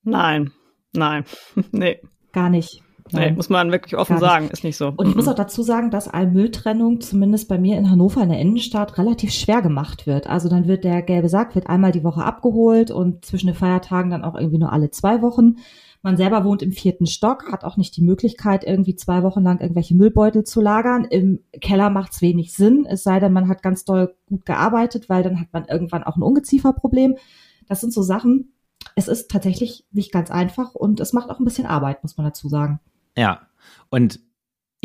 Nein, 0.01 0.51
nein, 0.93 1.25
nee. 1.71 1.99
Gar 2.35 2.49
nicht. 2.49 2.83
Nee, 3.13 3.31
muss 3.31 3.47
man 3.47 3.71
wirklich 3.71 3.95
offen 3.95 4.17
sagen, 4.17 4.49
ist 4.49 4.65
nicht 4.65 4.75
so. 4.75 4.91
Und 4.97 5.07
ich 5.07 5.15
muss 5.15 5.29
auch 5.29 5.35
dazu 5.35 5.63
sagen, 5.63 5.89
dass 5.89 6.09
Allmülltrennung 6.09 6.99
zumindest 6.99 7.47
bei 7.47 7.57
mir 7.57 7.77
in 7.77 7.89
Hannover 7.89 8.21
in 8.23 8.29
der 8.29 8.39
Innenstadt 8.39 8.97
relativ 8.97 9.31
schwer 9.31 9.61
gemacht 9.61 10.05
wird. 10.05 10.27
Also 10.27 10.49
dann 10.49 10.67
wird 10.67 10.83
der 10.83 11.01
gelbe 11.01 11.29
Sack 11.29 11.55
wird 11.55 11.67
einmal 11.67 11.93
die 11.93 12.03
Woche 12.03 12.25
abgeholt 12.25 12.91
und 12.91 13.23
zwischen 13.23 13.45
den 13.47 13.55
Feiertagen 13.55 14.11
dann 14.11 14.25
auch 14.25 14.35
irgendwie 14.35 14.57
nur 14.57 14.73
alle 14.73 14.91
zwei 14.91 15.21
Wochen. 15.21 15.57
Man 16.01 16.17
selber 16.17 16.43
wohnt 16.43 16.61
im 16.61 16.73
vierten 16.73 17.05
Stock, 17.05 17.51
hat 17.53 17.63
auch 17.63 17.77
nicht 17.77 17.95
die 17.95 18.03
Möglichkeit, 18.03 18.65
irgendwie 18.65 18.97
zwei 18.97 19.23
Wochen 19.23 19.43
lang 19.43 19.61
irgendwelche 19.61 19.95
Müllbeutel 19.95 20.43
zu 20.43 20.59
lagern. 20.59 21.05
Im 21.05 21.39
Keller 21.61 21.89
macht 21.89 22.11
es 22.11 22.21
wenig 22.21 22.53
Sinn, 22.53 22.85
es 22.85 23.03
sei 23.03 23.21
denn, 23.21 23.31
man 23.33 23.47
hat 23.47 23.63
ganz 23.63 23.85
doll 23.85 24.13
gut 24.27 24.45
gearbeitet, 24.45 25.07
weil 25.09 25.23
dann 25.23 25.39
hat 25.39 25.47
man 25.53 25.65
irgendwann 25.65 26.03
auch 26.03 26.17
ein 26.17 26.21
Ungezieferproblem. 26.23 27.15
Das 27.67 27.81
sind 27.81 27.93
so 27.93 28.01
Sachen. 28.01 28.54
Es 28.95 29.07
ist 29.07 29.29
tatsächlich 29.29 29.85
nicht 29.91 30.11
ganz 30.11 30.31
einfach 30.31 30.73
und 30.73 30.99
es 30.99 31.13
macht 31.13 31.29
auch 31.29 31.39
ein 31.39 31.45
bisschen 31.45 31.65
Arbeit, 31.65 32.01
muss 32.03 32.17
man 32.17 32.25
dazu 32.25 32.49
sagen. 32.49 32.79
Ja, 33.17 33.47
und 33.89 34.19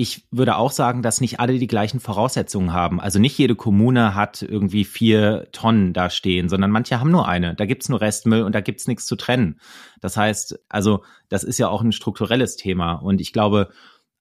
ich 0.00 0.26
würde 0.30 0.56
auch 0.56 0.70
sagen, 0.70 1.02
dass 1.02 1.20
nicht 1.20 1.40
alle 1.40 1.58
die 1.58 1.66
gleichen 1.66 2.00
Voraussetzungen 2.00 2.72
haben. 2.72 3.00
Also 3.00 3.18
nicht 3.18 3.36
jede 3.36 3.54
Kommune 3.54 4.14
hat 4.14 4.40
irgendwie 4.40 4.84
vier 4.84 5.48
Tonnen 5.52 5.92
da 5.92 6.08
stehen, 6.08 6.48
sondern 6.48 6.70
manche 6.70 6.98
haben 6.98 7.10
nur 7.10 7.28
eine. 7.28 7.54
Da 7.54 7.66
gibt's 7.66 7.90
nur 7.90 8.00
Restmüll 8.00 8.42
und 8.42 8.54
da 8.54 8.62
gibt's 8.62 8.88
nichts 8.88 9.04
zu 9.04 9.16
trennen. 9.16 9.60
Das 10.00 10.16
heißt, 10.16 10.58
also 10.70 11.04
das 11.28 11.44
ist 11.44 11.58
ja 11.58 11.68
auch 11.68 11.82
ein 11.82 11.92
strukturelles 11.92 12.56
Thema. 12.56 12.94
Und 12.94 13.20
ich 13.20 13.34
glaube, 13.34 13.68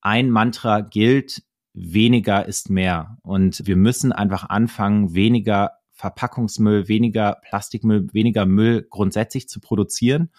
ein 0.02 0.30
Mantra 0.30 0.82
gilt, 0.82 1.44
weniger 1.74 2.46
ist 2.46 2.70
mehr. 2.70 3.18
Und 3.22 3.66
wir 3.66 3.78
müssen 3.78 4.12
einfach 4.12 4.50
anfangen, 4.50 5.14
weniger 5.14 5.79
Verpackungsmüll, 6.00 6.88
weniger 6.88 7.38
Plastikmüll, 7.44 8.08
weniger 8.14 8.46
Müll 8.46 8.88
grundsätzlich 8.90 9.48
zu 9.48 9.60
produzieren. 9.60 10.32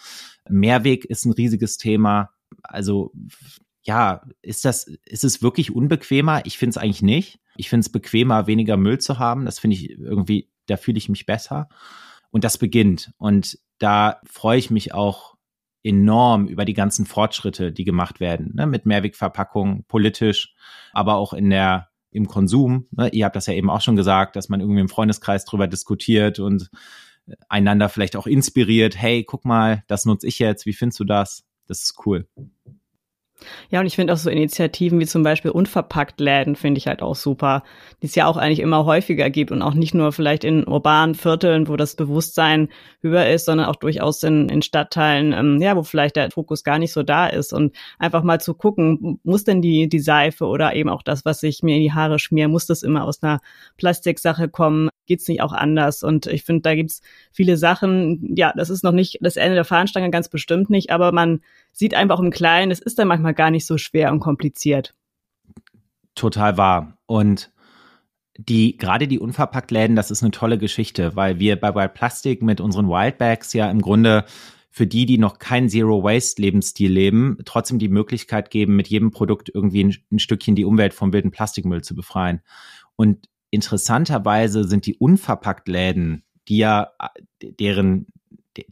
Mehrweg 0.48 1.04
ist 1.04 1.24
ein 1.26 1.32
riesiges 1.32 1.76
Thema 1.76 2.30
also 2.62 3.12
ja, 3.82 4.22
ist 4.42 4.64
das, 4.64 4.84
ist 5.04 5.24
es 5.24 5.42
wirklich 5.42 5.74
unbequemer? 5.74 6.44
Ich 6.44 6.58
finde 6.58 6.70
es 6.70 6.78
eigentlich 6.78 7.02
nicht. 7.02 7.40
Ich 7.56 7.68
finde 7.68 7.80
es 7.80 7.92
bequemer, 7.92 8.46
weniger 8.46 8.76
Müll 8.76 8.98
zu 8.98 9.18
haben. 9.18 9.44
Das 9.44 9.58
finde 9.58 9.76
ich 9.76 9.90
irgendwie, 9.90 10.50
da 10.66 10.76
fühle 10.76 10.98
ich 10.98 11.08
mich 11.08 11.26
besser. 11.26 11.68
Und 12.30 12.44
das 12.44 12.58
beginnt. 12.58 13.12
Und 13.16 13.58
da 13.78 14.20
freue 14.24 14.58
ich 14.58 14.70
mich 14.70 14.92
auch 14.92 15.34
enorm 15.82 16.46
über 16.46 16.66
die 16.66 16.74
ganzen 16.74 17.06
Fortschritte, 17.06 17.72
die 17.72 17.84
gemacht 17.84 18.20
werden, 18.20 18.52
ne? 18.54 18.66
mit 18.66 18.84
Mehrwegverpackungen, 18.84 19.84
politisch, 19.84 20.54
aber 20.92 21.14
auch 21.14 21.32
in 21.32 21.48
der, 21.48 21.88
im 22.10 22.26
Konsum. 22.26 22.86
Ne? 22.90 23.08
Ihr 23.10 23.24
habt 23.24 23.36
das 23.36 23.46
ja 23.46 23.54
eben 23.54 23.70
auch 23.70 23.80
schon 23.80 23.96
gesagt, 23.96 24.36
dass 24.36 24.48
man 24.48 24.60
irgendwie 24.60 24.80
im 24.80 24.88
Freundeskreis 24.88 25.44
drüber 25.44 25.68
diskutiert 25.68 26.38
und 26.38 26.70
einander 27.48 27.88
vielleicht 27.88 28.16
auch 28.16 28.26
inspiriert. 28.26 28.96
Hey, 28.96 29.24
guck 29.24 29.44
mal, 29.44 29.84
das 29.86 30.04
nutze 30.04 30.26
ich 30.26 30.38
jetzt. 30.38 30.66
Wie 30.66 30.72
findest 30.72 31.00
du 31.00 31.04
das? 31.04 31.44
Das 31.66 31.82
ist 31.82 31.94
cool. 32.04 32.26
Ja, 33.70 33.80
und 33.80 33.86
ich 33.86 33.96
finde 33.96 34.12
auch 34.12 34.18
so 34.18 34.30
Initiativen 34.30 35.00
wie 35.00 35.06
zum 35.06 35.22
Beispiel 35.22 35.50
unverpackt 35.50 36.20
Läden 36.20 36.56
finde 36.56 36.78
ich 36.78 36.86
halt 36.86 37.02
auch 37.02 37.14
super, 37.14 37.62
die 38.02 38.06
es 38.06 38.14
ja 38.14 38.26
auch 38.26 38.36
eigentlich 38.36 38.60
immer 38.60 38.84
häufiger 38.84 39.30
gibt 39.30 39.50
und 39.52 39.62
auch 39.62 39.74
nicht 39.74 39.94
nur 39.94 40.12
vielleicht 40.12 40.44
in 40.44 40.66
urbanen 40.66 41.14
Vierteln, 41.14 41.68
wo 41.68 41.76
das 41.76 41.96
Bewusstsein 41.96 42.68
höher 43.02 43.26
ist, 43.26 43.46
sondern 43.46 43.66
auch 43.66 43.76
durchaus 43.76 44.22
in, 44.22 44.48
in 44.48 44.62
Stadtteilen, 44.62 45.32
ähm, 45.32 45.60
ja, 45.60 45.76
wo 45.76 45.82
vielleicht 45.82 46.16
der 46.16 46.30
Fokus 46.30 46.64
gar 46.64 46.78
nicht 46.78 46.92
so 46.92 47.02
da 47.02 47.26
ist 47.26 47.52
und 47.52 47.74
einfach 47.98 48.22
mal 48.22 48.40
zu 48.40 48.54
gucken, 48.54 49.20
muss 49.24 49.44
denn 49.44 49.62
die, 49.62 49.88
die 49.88 50.00
Seife 50.00 50.46
oder 50.46 50.74
eben 50.74 50.88
auch 50.88 51.02
das, 51.02 51.24
was 51.24 51.42
ich 51.42 51.62
mir 51.62 51.76
in 51.76 51.82
die 51.82 51.92
Haare 51.92 52.18
schmiere, 52.18 52.48
muss 52.48 52.66
das 52.66 52.82
immer 52.82 53.04
aus 53.04 53.22
einer 53.22 53.40
Plastiksache 53.76 54.48
kommen? 54.48 54.90
Geht's 55.10 55.26
nicht 55.26 55.42
auch 55.42 55.52
anders? 55.52 56.04
Und 56.04 56.26
ich 56.26 56.44
finde, 56.44 56.62
da 56.62 56.76
gibt's 56.76 57.02
viele 57.32 57.56
Sachen, 57.56 58.34
ja, 58.36 58.52
das 58.56 58.70
ist 58.70 58.84
noch 58.84 58.92
nicht 58.92 59.18
das 59.20 59.36
Ende 59.36 59.56
der 59.56 59.64
Fahnenstange, 59.64 60.10
ganz 60.10 60.28
bestimmt 60.28 60.70
nicht, 60.70 60.90
aber 60.90 61.10
man 61.10 61.40
sieht 61.72 61.94
einfach 61.94 62.20
im 62.20 62.30
Kleinen, 62.30 62.70
es 62.70 62.78
ist 62.78 62.98
dann 63.00 63.08
manchmal 63.08 63.34
gar 63.34 63.50
nicht 63.50 63.66
so 63.66 63.76
schwer 63.76 64.12
und 64.12 64.20
kompliziert. 64.20 64.94
Total 66.14 66.56
wahr. 66.56 66.96
Und 67.06 67.50
die, 68.38 68.76
gerade 68.76 69.08
die 69.08 69.18
Unverpacktläden, 69.18 69.96
das 69.96 70.12
ist 70.12 70.22
eine 70.22 70.30
tolle 70.30 70.58
Geschichte, 70.58 71.16
weil 71.16 71.40
wir 71.40 71.56
bei 71.56 71.74
Wild 71.74 71.94
Plastic 71.94 72.40
mit 72.40 72.60
unseren 72.60 72.88
Wildbags 72.88 73.52
ja 73.52 73.68
im 73.68 73.80
Grunde 73.80 74.24
für 74.70 74.86
die, 74.86 75.04
die 75.04 75.18
noch 75.18 75.38
keinen 75.38 75.68
Zero-Waste-Lebensstil 75.68 76.92
leben, 76.92 77.38
trotzdem 77.44 77.80
die 77.80 77.88
Möglichkeit 77.88 78.50
geben, 78.50 78.76
mit 78.76 78.86
jedem 78.86 79.10
Produkt 79.10 79.50
irgendwie 79.52 79.84
ein, 79.84 79.96
ein 80.12 80.18
Stückchen 80.20 80.54
die 80.54 80.64
Umwelt 80.64 80.94
vom 80.94 81.12
wilden 81.12 81.32
Plastikmüll 81.32 81.82
zu 81.82 81.96
befreien. 81.96 82.40
Und 82.94 83.28
interessanterweise 83.50 84.64
sind 84.64 84.86
die 84.86 84.96
unverpackt 84.96 85.68
Läden, 85.68 86.24
die 86.48 86.58
ja, 86.58 86.90
deren, 87.42 88.06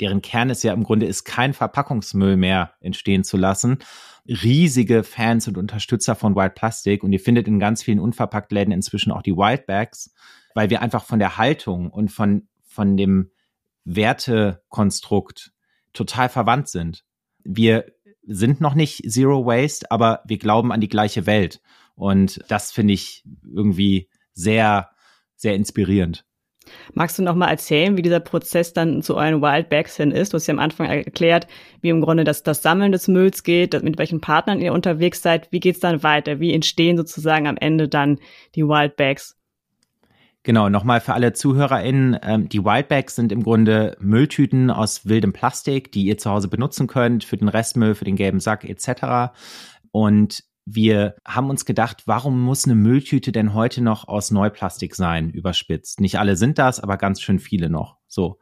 deren 0.00 0.22
Kern 0.22 0.50
ist 0.50 0.62
ja 0.62 0.72
im 0.72 0.84
Grunde 0.84 1.06
ist, 1.06 1.24
kein 1.24 1.54
Verpackungsmüll 1.54 2.36
mehr 2.36 2.72
entstehen 2.80 3.24
zu 3.24 3.36
lassen, 3.36 3.78
riesige 4.26 5.04
Fans 5.04 5.48
und 5.48 5.58
Unterstützer 5.58 6.14
von 6.14 6.36
Wild 6.36 6.54
Plastic 6.54 7.02
und 7.02 7.12
ihr 7.12 7.20
findet 7.20 7.48
in 7.48 7.58
ganz 7.58 7.82
vielen 7.82 8.00
unverpackt 8.00 8.52
Läden 8.52 8.72
inzwischen 8.72 9.12
auch 9.12 9.22
die 9.22 9.36
Wild 9.36 9.66
Bags, 9.66 10.12
weil 10.54 10.70
wir 10.70 10.82
einfach 10.82 11.04
von 11.04 11.18
der 11.18 11.38
Haltung 11.38 11.90
und 11.90 12.10
von, 12.10 12.48
von 12.62 12.96
dem 12.96 13.30
Wertekonstrukt 13.84 15.52
total 15.92 16.28
verwandt 16.28 16.68
sind. 16.68 17.04
Wir 17.42 17.86
sind 18.26 18.60
noch 18.60 18.74
nicht 18.74 19.10
Zero 19.10 19.46
Waste, 19.46 19.90
aber 19.90 20.22
wir 20.26 20.38
glauben 20.38 20.70
an 20.70 20.80
die 20.80 20.88
gleiche 20.88 21.24
Welt. 21.26 21.62
Und 21.94 22.44
das 22.48 22.70
finde 22.70 22.92
ich 22.92 23.24
irgendwie 23.42 24.08
sehr, 24.38 24.90
sehr 25.36 25.54
inspirierend. 25.54 26.24
Magst 26.92 27.18
du 27.18 27.22
noch 27.22 27.34
mal 27.34 27.48
erzählen, 27.48 27.96
wie 27.96 28.02
dieser 28.02 28.20
Prozess 28.20 28.72
dann 28.72 29.02
zu 29.02 29.16
euren 29.16 29.40
Wildbacks 29.40 29.96
hin 29.96 30.10
ist? 30.10 30.32
Du 30.32 30.36
hast 30.36 30.46
ja 30.46 30.54
am 30.54 30.60
Anfang 30.60 30.86
erklärt, 30.86 31.46
wie 31.80 31.88
im 31.88 32.00
Grunde 32.00 32.24
das, 32.24 32.42
das 32.42 32.62
Sammeln 32.62 32.92
des 32.92 33.08
Mülls 33.08 33.42
geht, 33.42 33.82
mit 33.82 33.98
welchen 33.98 34.20
Partnern 34.20 34.60
ihr 34.60 34.72
unterwegs 34.72 35.22
seid. 35.22 35.50
Wie 35.50 35.60
geht's 35.60 35.80
dann 35.80 36.02
weiter? 36.02 36.40
Wie 36.40 36.52
entstehen 36.52 36.96
sozusagen 36.96 37.46
am 37.46 37.56
Ende 37.56 37.88
dann 37.88 38.18
die 38.54 38.64
Wildbacks? 38.64 39.36
Genau, 40.44 40.68
nochmal 40.68 41.00
für 41.00 41.14
alle 41.14 41.32
ZuhörerInnen, 41.32 42.18
ähm, 42.22 42.48
die 42.48 42.64
Wildbags 42.64 43.16
sind 43.16 43.32
im 43.32 43.42
Grunde 43.42 43.96
Mülltüten 44.00 44.70
aus 44.70 45.06
wildem 45.06 45.32
Plastik, 45.32 45.92
die 45.92 46.04
ihr 46.04 46.16
zu 46.16 46.30
Hause 46.30 46.48
benutzen 46.48 46.86
könnt 46.86 47.24
für 47.24 47.36
den 47.36 47.48
Restmüll, 47.48 47.94
für 47.94 48.04
den 48.04 48.16
gelben 48.16 48.40
Sack 48.40 48.64
etc. 48.64 49.34
Und 49.90 50.44
wir 50.74 51.16
haben 51.26 51.50
uns 51.50 51.64
gedacht, 51.64 52.02
warum 52.06 52.40
muss 52.40 52.64
eine 52.64 52.74
Mülltüte 52.74 53.32
denn 53.32 53.54
heute 53.54 53.80
noch 53.80 54.06
aus 54.06 54.30
Neuplastik 54.30 54.94
sein, 54.94 55.30
überspitzt? 55.30 56.00
Nicht 56.00 56.18
alle 56.18 56.36
sind 56.36 56.58
das, 56.58 56.80
aber 56.80 56.96
ganz 56.96 57.20
schön 57.20 57.38
viele 57.38 57.70
noch. 57.70 57.96
So. 58.06 58.38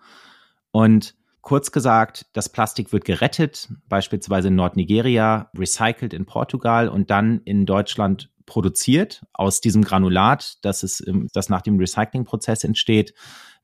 Und 0.72 1.14
kurz 1.40 1.70
gesagt, 1.70 2.26
das 2.32 2.48
Plastik 2.48 2.92
wird 2.92 3.04
gerettet, 3.04 3.68
beispielsweise 3.88 4.48
in 4.48 4.56
Nordnigeria, 4.56 5.50
recycelt 5.56 6.12
in 6.12 6.26
Portugal 6.26 6.88
und 6.88 7.10
dann 7.10 7.40
in 7.44 7.66
Deutschland 7.66 8.30
produziert 8.46 9.24
aus 9.32 9.60
diesem 9.60 9.82
Granulat, 9.82 10.58
das, 10.62 10.82
ist, 10.82 11.04
das 11.32 11.48
nach 11.48 11.62
dem 11.62 11.78
Recyclingprozess 11.78 12.64
entsteht, 12.64 13.14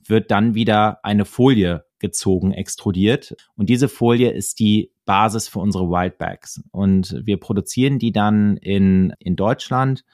wird 0.06 0.30
dann 0.30 0.54
wieder 0.54 1.04
eine 1.04 1.24
Folie 1.24 1.84
gezogen, 1.98 2.52
extrudiert. 2.52 3.34
Und 3.56 3.68
diese 3.68 3.88
Folie 3.88 4.30
ist 4.30 4.58
die 4.58 4.91
Basis 5.04 5.48
für 5.48 5.58
unsere 5.58 5.88
Wildbags. 5.88 6.62
Und 6.70 7.20
wir 7.24 7.38
produzieren 7.38 7.98
die 7.98 8.12
dann 8.12 8.56
in, 8.56 9.12
in 9.18 9.36
Deutschland 9.36 10.04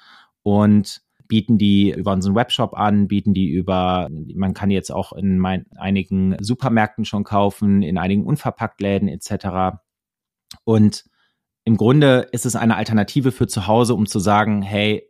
und 0.42 1.02
bieten 1.28 1.58
die 1.58 1.90
über 1.90 2.12
unseren 2.12 2.34
Webshop 2.34 2.74
an, 2.74 3.06
bieten 3.06 3.34
die 3.34 3.50
über, 3.50 4.08
man 4.34 4.54
kann 4.54 4.70
jetzt 4.70 4.90
auch 4.90 5.12
in 5.12 5.38
mein, 5.38 5.66
einigen 5.76 6.36
Supermärkten 6.40 7.04
schon 7.04 7.22
kaufen, 7.22 7.82
in 7.82 7.98
einigen 7.98 8.24
Unverpacktläden 8.24 9.08
etc. 9.08 9.78
Und 10.64 11.04
im 11.64 11.76
Grunde 11.76 12.28
ist 12.32 12.46
es 12.46 12.56
eine 12.56 12.76
Alternative 12.76 13.30
für 13.30 13.46
zu 13.46 13.66
Hause, 13.66 13.94
um 13.94 14.06
zu 14.06 14.18
sagen, 14.18 14.62
hey, 14.62 15.06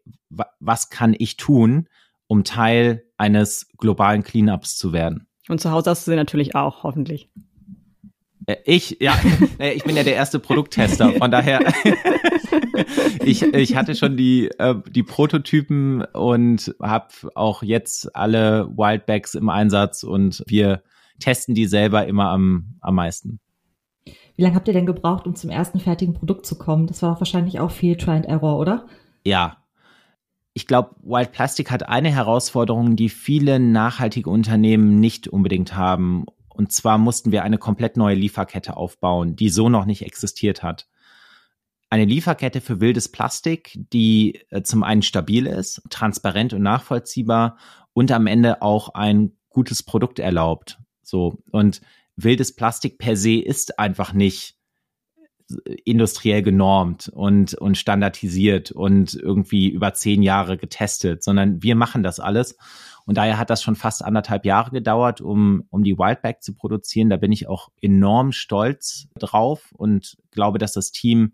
was 0.59 0.91
kann 0.91 1.15
ich 1.17 1.37
tun, 1.37 1.89
um 2.27 2.43
Teil 2.43 3.05
eines 3.17 3.69
globalen 3.79 4.25
Cleanups 4.25 4.77
zu 4.77 4.93
werden? 4.93 5.29
Und 5.49 5.61
zu 5.61 5.71
Hause 5.71 5.91
hast 5.91 6.07
du 6.07 6.11
sie 6.11 6.17
natürlich 6.17 6.57
auch, 6.57 6.83
hoffentlich. 6.83 7.31
Äh, 8.49 8.57
ich, 8.65 8.97
ja, 9.01 9.15
ich 9.59 9.85
bin 9.85 9.97
ja 9.97 10.03
der 10.03 10.15
erste 10.15 10.41
Produkttester, 10.41 11.13
von 11.13 11.31
daher, 11.31 11.61
ich, 13.25 13.43
ich 13.43 13.77
hatte 13.77 13.95
schon 13.95 14.17
die, 14.17 14.49
äh, 14.59 14.75
die 14.91 15.03
Prototypen 15.03 16.03
und 16.05 16.75
habe 16.81 17.09
auch 17.35 17.63
jetzt 17.63 18.17
alle 18.17 18.69
Wildbacks 18.77 19.35
im 19.35 19.49
Einsatz 19.49 20.03
und 20.03 20.43
wir 20.47 20.83
testen 21.21 21.55
die 21.55 21.67
selber 21.67 22.07
immer 22.07 22.31
am, 22.31 22.77
am 22.81 22.95
meisten. 22.95 23.41
Wie 24.37 24.43
lange 24.43 24.55
habt 24.55 24.69
ihr 24.69 24.75
denn 24.75 24.87
gebraucht, 24.87 25.27
um 25.27 25.35
zum 25.35 25.51
ersten 25.51 25.81
fertigen 25.81 26.15
Produkt 26.15 26.47
zu 26.47 26.57
kommen? 26.57 26.87
Das 26.87 27.03
war 27.03 27.13
doch 27.13 27.21
wahrscheinlich 27.21 27.59
auch 27.59 27.73
viel 27.73 27.97
Try 27.97 28.13
and 28.13 28.27
Error, 28.27 28.59
oder? 28.59 28.87
Ja, 29.25 29.57
ich 30.55 30.67
glaube, 30.67 30.97
Wild 31.03 31.33
Plastic 31.33 31.71
hat 31.71 31.89
eine 31.89 32.11
Herausforderung, 32.11 32.97
die 32.97 33.11
viele 33.11 33.61
nachhaltige 33.61 34.31
Unternehmen 34.31 34.99
nicht 35.01 35.29
unbedingt 35.29 35.77
haben. 35.77 36.25
Und 36.59 36.73
zwar 36.73 36.99
mussten 36.99 37.31
wir 37.31 37.45
eine 37.45 37.57
komplett 37.57 37.97
neue 37.97 38.17
Lieferkette 38.17 38.77
aufbauen, 38.77 39.37
die 39.37 39.49
so 39.49 39.69
noch 39.69 39.85
nicht 39.85 40.03
existiert 40.03 40.65
hat. 40.65 40.89
Eine 41.89 42.05
Lieferkette 42.05 42.61
für 42.61 42.81
wildes 42.81 43.13
Plastik, 43.13 43.79
die 43.93 44.41
äh, 44.51 44.63
zum 44.63 44.83
einen 44.83 45.03
stabil 45.03 45.47
ist, 45.47 45.81
transparent 45.89 46.53
und 46.55 46.63
nachvollziehbar 46.63 47.59
und 47.93 48.11
am 48.11 48.27
Ende 48.27 48.61
auch 48.61 48.89
ein 48.95 49.37
gutes 49.51 49.85
Produkt 49.85 50.19
erlaubt. 50.19 50.81
So. 51.01 51.39
Und 51.53 51.81
wildes 52.17 52.57
Plastik 52.57 52.99
per 52.99 53.17
se 53.17 53.37
ist 53.37 53.79
einfach 53.79 54.13
nicht 54.13 54.58
industriell 55.85 56.43
genormt 56.43 57.09
und, 57.09 57.55
und 57.55 57.79
standardisiert 57.79 58.71
und 58.71 59.15
irgendwie 59.15 59.69
über 59.69 59.95
zehn 59.95 60.23
Jahre 60.23 60.59
getestet, 60.59 61.23
sondern 61.23 61.63
wir 61.63 61.75
machen 61.75 62.03
das 62.03 62.21
alles. 62.21 62.57
Und 63.07 63.17
daher 63.17 63.39
hat 63.39 63.49
das 63.49 63.63
schon 63.63 63.75
fast 63.75 64.05
anderthalb 64.05 64.45
Jahre 64.45 64.71
gedauert, 64.71 65.23
um, 65.23 65.65
um 65.71 65.83
die 65.83 65.99
Wildback 65.99 66.43
zu 66.43 66.55
produzieren. 66.55 67.09
Da 67.09 67.17
bin 67.17 67.33
ich 67.33 67.49
auch 67.49 67.71
enorm 67.81 68.33
stolz 68.33 69.09
drauf 69.19 69.73
und 69.73 70.19
glaube, 70.31 70.59
dass 70.59 70.73
das 70.73 70.93
Team 70.93 71.33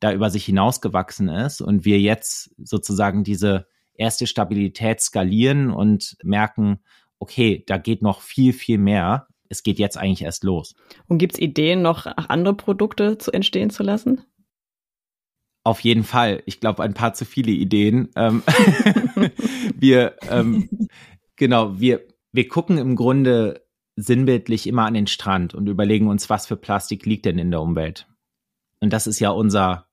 da 0.00 0.12
über 0.12 0.30
sich 0.30 0.44
hinausgewachsen 0.44 1.28
ist 1.28 1.60
und 1.60 1.84
wir 1.84 2.00
jetzt 2.00 2.50
sozusagen 2.58 3.22
diese 3.22 3.66
erste 3.94 4.26
Stabilität 4.26 5.00
skalieren 5.00 5.70
und 5.70 6.16
merken, 6.24 6.80
okay, 7.20 7.62
da 7.68 7.78
geht 7.78 8.02
noch 8.02 8.20
viel, 8.20 8.52
viel 8.52 8.78
mehr 8.78 9.28
es 9.54 9.62
geht 9.62 9.78
jetzt 9.78 9.96
eigentlich 9.96 10.22
erst 10.22 10.44
los. 10.44 10.74
Und 11.06 11.18
gibt 11.18 11.34
es 11.34 11.40
Ideen, 11.40 11.82
noch 11.82 12.06
andere 12.06 12.54
Produkte 12.54 13.18
zu 13.18 13.32
entstehen 13.32 13.70
zu 13.70 13.82
lassen? 13.82 14.22
Auf 15.62 15.80
jeden 15.80 16.04
Fall. 16.04 16.42
Ich 16.44 16.60
glaube, 16.60 16.82
ein 16.82 16.92
paar 16.92 17.14
zu 17.14 17.24
viele 17.24 17.52
Ideen. 17.52 18.10
Ähm, 18.16 18.42
wir, 19.76 20.16
ähm, 20.28 20.68
genau, 21.36 21.80
wir, 21.80 22.06
wir 22.32 22.48
gucken 22.48 22.76
im 22.76 22.96
Grunde 22.96 23.64
sinnbildlich 23.96 24.66
immer 24.66 24.84
an 24.86 24.94
den 24.94 25.06
Strand 25.06 25.54
und 25.54 25.68
überlegen 25.68 26.08
uns, 26.08 26.28
was 26.28 26.46
für 26.46 26.56
Plastik 26.56 27.06
liegt 27.06 27.24
denn 27.24 27.38
in 27.38 27.50
der 27.50 27.62
Umwelt. 27.62 28.08
Und 28.80 28.92
das 28.92 29.06
ist 29.06 29.20
ja 29.20 29.30
unser, 29.30 29.86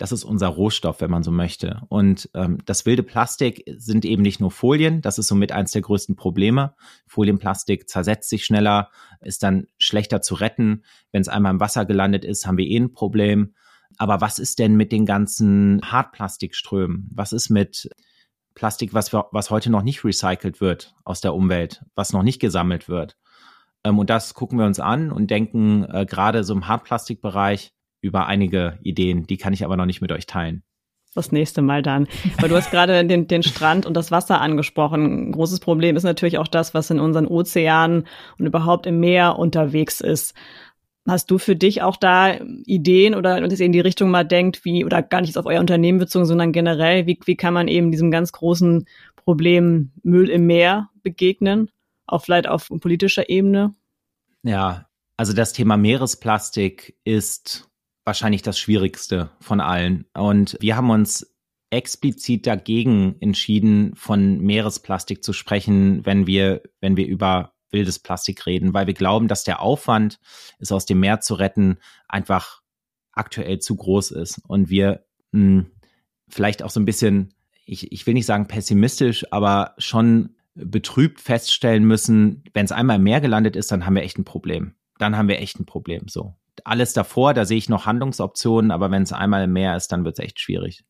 das 0.00 0.12
ist 0.12 0.24
unser 0.24 0.48
Rohstoff, 0.48 1.02
wenn 1.02 1.10
man 1.10 1.22
so 1.22 1.30
möchte. 1.30 1.82
Und 1.90 2.30
ähm, 2.32 2.56
das 2.64 2.86
wilde 2.86 3.02
Plastik 3.02 3.64
sind 3.66 4.06
eben 4.06 4.22
nicht 4.22 4.40
nur 4.40 4.50
Folien, 4.50 5.02
das 5.02 5.18
ist 5.18 5.28
somit 5.28 5.52
eins 5.52 5.72
der 5.72 5.82
größten 5.82 6.16
Probleme. 6.16 6.74
Folienplastik 7.06 7.86
zersetzt 7.86 8.30
sich 8.30 8.46
schneller, 8.46 8.88
ist 9.20 9.42
dann 9.42 9.66
schlechter 9.76 10.22
zu 10.22 10.36
retten. 10.36 10.84
Wenn 11.12 11.20
es 11.20 11.28
einmal 11.28 11.52
im 11.52 11.60
Wasser 11.60 11.84
gelandet 11.84 12.24
ist, 12.24 12.46
haben 12.46 12.56
wir 12.56 12.64
eh 12.64 12.78
ein 12.78 12.94
Problem. 12.94 13.52
Aber 13.98 14.22
was 14.22 14.38
ist 14.38 14.58
denn 14.58 14.74
mit 14.74 14.90
den 14.90 15.04
ganzen 15.04 15.82
Hartplastikströmen? 15.84 17.10
Was 17.14 17.34
ist 17.34 17.50
mit 17.50 17.90
Plastik, 18.54 18.94
was, 18.94 19.12
was 19.12 19.50
heute 19.50 19.68
noch 19.68 19.82
nicht 19.82 20.02
recycelt 20.02 20.62
wird 20.62 20.94
aus 21.04 21.20
der 21.20 21.34
Umwelt, 21.34 21.84
was 21.94 22.14
noch 22.14 22.22
nicht 22.22 22.40
gesammelt 22.40 22.88
wird? 22.88 23.18
Ähm, 23.84 23.98
und 23.98 24.08
das 24.08 24.32
gucken 24.32 24.58
wir 24.58 24.64
uns 24.64 24.80
an 24.80 25.12
und 25.12 25.30
denken 25.30 25.84
äh, 25.84 26.06
gerade 26.06 26.42
so 26.42 26.54
im 26.54 26.68
Hartplastikbereich, 26.68 27.74
über 28.00 28.26
einige 28.26 28.78
Ideen, 28.82 29.26
die 29.26 29.36
kann 29.36 29.52
ich 29.52 29.64
aber 29.64 29.76
noch 29.76 29.86
nicht 29.86 30.00
mit 30.00 30.12
euch 30.12 30.26
teilen. 30.26 30.62
Das 31.14 31.32
nächste 31.32 31.60
Mal 31.60 31.82
dann. 31.82 32.06
Weil 32.38 32.48
du 32.48 32.56
hast 32.56 32.70
gerade 32.70 33.04
den, 33.04 33.26
den 33.26 33.42
Strand 33.42 33.84
und 33.84 33.94
das 33.94 34.10
Wasser 34.10 34.40
angesprochen. 34.40 35.28
Ein 35.28 35.32
großes 35.32 35.60
Problem 35.60 35.96
ist 35.96 36.04
natürlich 36.04 36.38
auch 36.38 36.48
das, 36.48 36.72
was 36.72 36.90
in 36.90 37.00
unseren 37.00 37.26
Ozeanen 37.26 38.06
und 38.38 38.46
überhaupt 38.46 38.86
im 38.86 39.00
Meer 39.00 39.38
unterwegs 39.38 40.00
ist. 40.00 40.34
Hast 41.08 41.30
du 41.30 41.38
für 41.38 41.56
dich 41.56 41.82
auch 41.82 41.96
da 41.96 42.34
Ideen 42.66 43.14
oder 43.14 43.40
dass 43.40 43.58
ihr 43.58 43.66
in 43.66 43.72
die 43.72 43.80
Richtung 43.80 44.10
mal 44.10 44.24
denkt, 44.24 44.64
wie, 44.64 44.84
oder 44.84 45.02
gar 45.02 45.22
nicht 45.22 45.36
auf 45.36 45.46
euer 45.46 45.60
Unternehmen 45.60 45.98
bezogen, 45.98 46.26
sondern 46.26 46.52
generell, 46.52 47.06
wie, 47.06 47.18
wie 47.24 47.36
kann 47.36 47.54
man 47.54 47.68
eben 47.68 47.90
diesem 47.90 48.10
ganz 48.10 48.32
großen 48.32 48.86
Problem 49.16 49.90
Müll 50.02 50.28
im 50.28 50.46
Meer 50.46 50.90
begegnen? 51.02 51.70
Auch 52.06 52.22
vielleicht 52.22 52.48
auf 52.48 52.68
politischer 52.80 53.28
Ebene? 53.28 53.74
Ja, 54.42 54.86
also 55.16 55.32
das 55.32 55.52
Thema 55.52 55.76
Meeresplastik 55.76 56.96
ist 57.04 57.69
wahrscheinlich 58.10 58.42
das 58.42 58.58
Schwierigste 58.58 59.30
von 59.38 59.60
allen. 59.60 60.04
Und 60.14 60.56
wir 60.60 60.74
haben 60.74 60.90
uns 60.90 61.32
explizit 61.70 62.44
dagegen 62.44 63.14
entschieden, 63.20 63.94
von 63.94 64.40
Meeresplastik 64.40 65.22
zu 65.22 65.32
sprechen, 65.32 66.04
wenn 66.04 66.26
wir, 66.26 66.60
wenn 66.80 66.96
wir 66.96 67.06
über 67.06 67.52
wildes 67.70 68.00
Plastik 68.00 68.46
reden, 68.46 68.74
weil 68.74 68.88
wir 68.88 68.94
glauben, 68.94 69.28
dass 69.28 69.44
der 69.44 69.60
Aufwand, 69.62 70.18
es 70.58 70.72
aus 70.72 70.86
dem 70.86 70.98
Meer 70.98 71.20
zu 71.20 71.34
retten, 71.34 71.78
einfach 72.08 72.62
aktuell 73.12 73.60
zu 73.60 73.76
groß 73.76 74.10
ist. 74.10 74.42
Und 74.48 74.70
wir 74.70 75.04
mh, 75.30 75.40
hm, 75.40 75.70
vielleicht 76.26 76.64
auch 76.64 76.70
so 76.70 76.80
ein 76.80 76.86
bisschen, 76.86 77.32
ich, 77.64 77.92
ich 77.92 78.08
will 78.08 78.14
nicht 78.14 78.26
sagen 78.26 78.48
pessimistisch, 78.48 79.24
aber 79.30 79.76
schon 79.78 80.34
betrübt 80.56 81.20
feststellen 81.20 81.84
müssen, 81.84 82.42
wenn 82.54 82.64
es 82.64 82.72
einmal 82.72 82.96
im 82.96 83.04
Meer 83.04 83.20
gelandet 83.20 83.54
ist, 83.54 83.70
dann 83.70 83.86
haben 83.86 83.94
wir 83.94 84.02
echt 84.02 84.18
ein 84.18 84.24
Problem. 84.24 84.74
Dann 84.98 85.16
haben 85.16 85.28
wir 85.28 85.38
echt 85.38 85.60
ein 85.60 85.64
Problem. 85.64 86.08
So 86.08 86.34
alles 86.64 86.92
davor, 86.92 87.34
da 87.34 87.44
sehe 87.44 87.58
ich 87.58 87.68
noch 87.68 87.86
Handlungsoptionen, 87.86 88.70
aber 88.70 88.90
wenn 88.90 89.02
es 89.02 89.12
einmal 89.12 89.46
mehr 89.46 89.76
ist, 89.76 89.88
dann 89.92 90.04
wird 90.04 90.18
es 90.18 90.24
echt 90.24 90.40
schwierig. 90.40 90.84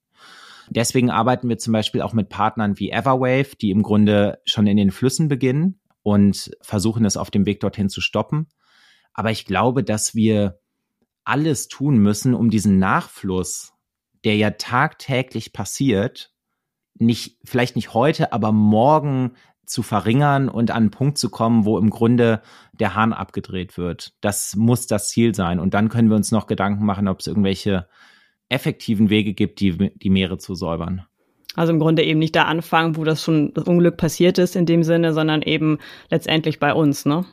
Deswegen 0.68 1.10
arbeiten 1.10 1.48
wir 1.48 1.58
zum 1.58 1.72
Beispiel 1.72 2.00
auch 2.02 2.12
mit 2.12 2.28
Partnern 2.28 2.78
wie 2.78 2.90
Everwave, 2.90 3.56
die 3.60 3.70
im 3.70 3.82
Grunde 3.82 4.38
schon 4.44 4.66
in 4.66 4.76
den 4.76 4.92
Flüssen 4.92 5.28
beginnen 5.28 5.80
und 6.02 6.50
versuchen 6.62 7.04
es 7.04 7.16
auf 7.16 7.30
dem 7.30 7.44
Weg 7.44 7.60
dorthin 7.60 7.88
zu 7.88 8.00
stoppen. 8.00 8.48
Aber 9.12 9.30
ich 9.30 9.46
glaube, 9.46 9.82
dass 9.82 10.14
wir 10.14 10.60
alles 11.24 11.68
tun 11.68 11.98
müssen, 11.98 12.34
um 12.34 12.50
diesen 12.50 12.78
Nachfluss, 12.78 13.72
der 14.24 14.36
ja 14.36 14.50
tagtäglich 14.50 15.52
passiert, 15.52 16.32
nicht, 16.94 17.38
vielleicht 17.44 17.76
nicht 17.76 17.94
heute, 17.94 18.32
aber 18.32 18.52
morgen 18.52 19.32
zu 19.70 19.82
verringern 19.82 20.48
und 20.48 20.70
an 20.70 20.76
einen 20.76 20.90
Punkt 20.90 21.18
zu 21.18 21.30
kommen, 21.30 21.64
wo 21.64 21.78
im 21.78 21.90
Grunde 21.90 22.42
der 22.72 22.94
Hahn 22.94 23.12
abgedreht 23.12 23.78
wird. 23.78 24.14
Das 24.20 24.56
muss 24.56 24.86
das 24.86 25.08
Ziel 25.08 25.34
sein. 25.34 25.58
Und 25.58 25.74
dann 25.74 25.88
können 25.88 26.08
wir 26.08 26.16
uns 26.16 26.32
noch 26.32 26.46
Gedanken 26.46 26.84
machen, 26.84 27.08
ob 27.08 27.20
es 27.20 27.26
irgendwelche 27.26 27.86
effektiven 28.48 29.10
Wege 29.10 29.32
gibt, 29.32 29.60
die, 29.60 29.92
die 29.94 30.10
Meere 30.10 30.38
zu 30.38 30.54
säubern. 30.54 31.06
Also 31.56 31.72
im 31.72 31.80
Grunde 31.80 32.04
eben 32.04 32.18
nicht 32.18 32.36
da 32.36 32.44
anfangen, 32.44 32.96
wo 32.96 33.04
das 33.04 33.22
schon 33.22 33.52
das 33.54 33.64
Unglück 33.64 33.96
passiert 33.96 34.38
ist 34.38 34.56
in 34.56 34.66
dem 34.66 34.82
Sinne, 34.82 35.12
sondern 35.12 35.42
eben 35.42 35.78
letztendlich 36.08 36.60
bei 36.60 36.72
uns, 36.72 37.06
ne? 37.06 37.24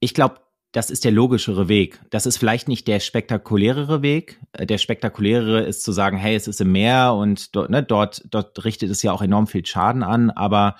Ich 0.00 0.14
glaube, 0.14 0.36
das 0.72 0.90
ist 0.90 1.04
der 1.04 1.12
logischere 1.12 1.68
Weg. 1.68 1.98
Das 2.10 2.26
ist 2.26 2.36
vielleicht 2.36 2.68
nicht 2.68 2.86
der 2.88 3.00
spektakulärere 3.00 4.02
Weg. 4.02 4.38
Der 4.58 4.76
spektakulärere 4.76 5.62
ist 5.62 5.82
zu 5.82 5.92
sagen, 5.92 6.18
hey, 6.18 6.36
es 6.36 6.46
ist 6.46 6.60
im 6.60 6.72
Meer 6.72 7.14
und 7.14 7.56
dort, 7.56 7.70
ne, 7.70 7.82
dort, 7.82 8.22
dort 8.30 8.64
richtet 8.64 8.90
es 8.90 9.02
ja 9.02 9.12
auch 9.12 9.22
enorm 9.22 9.46
viel 9.46 9.64
Schaden 9.64 10.02
an, 10.02 10.30
aber 10.30 10.76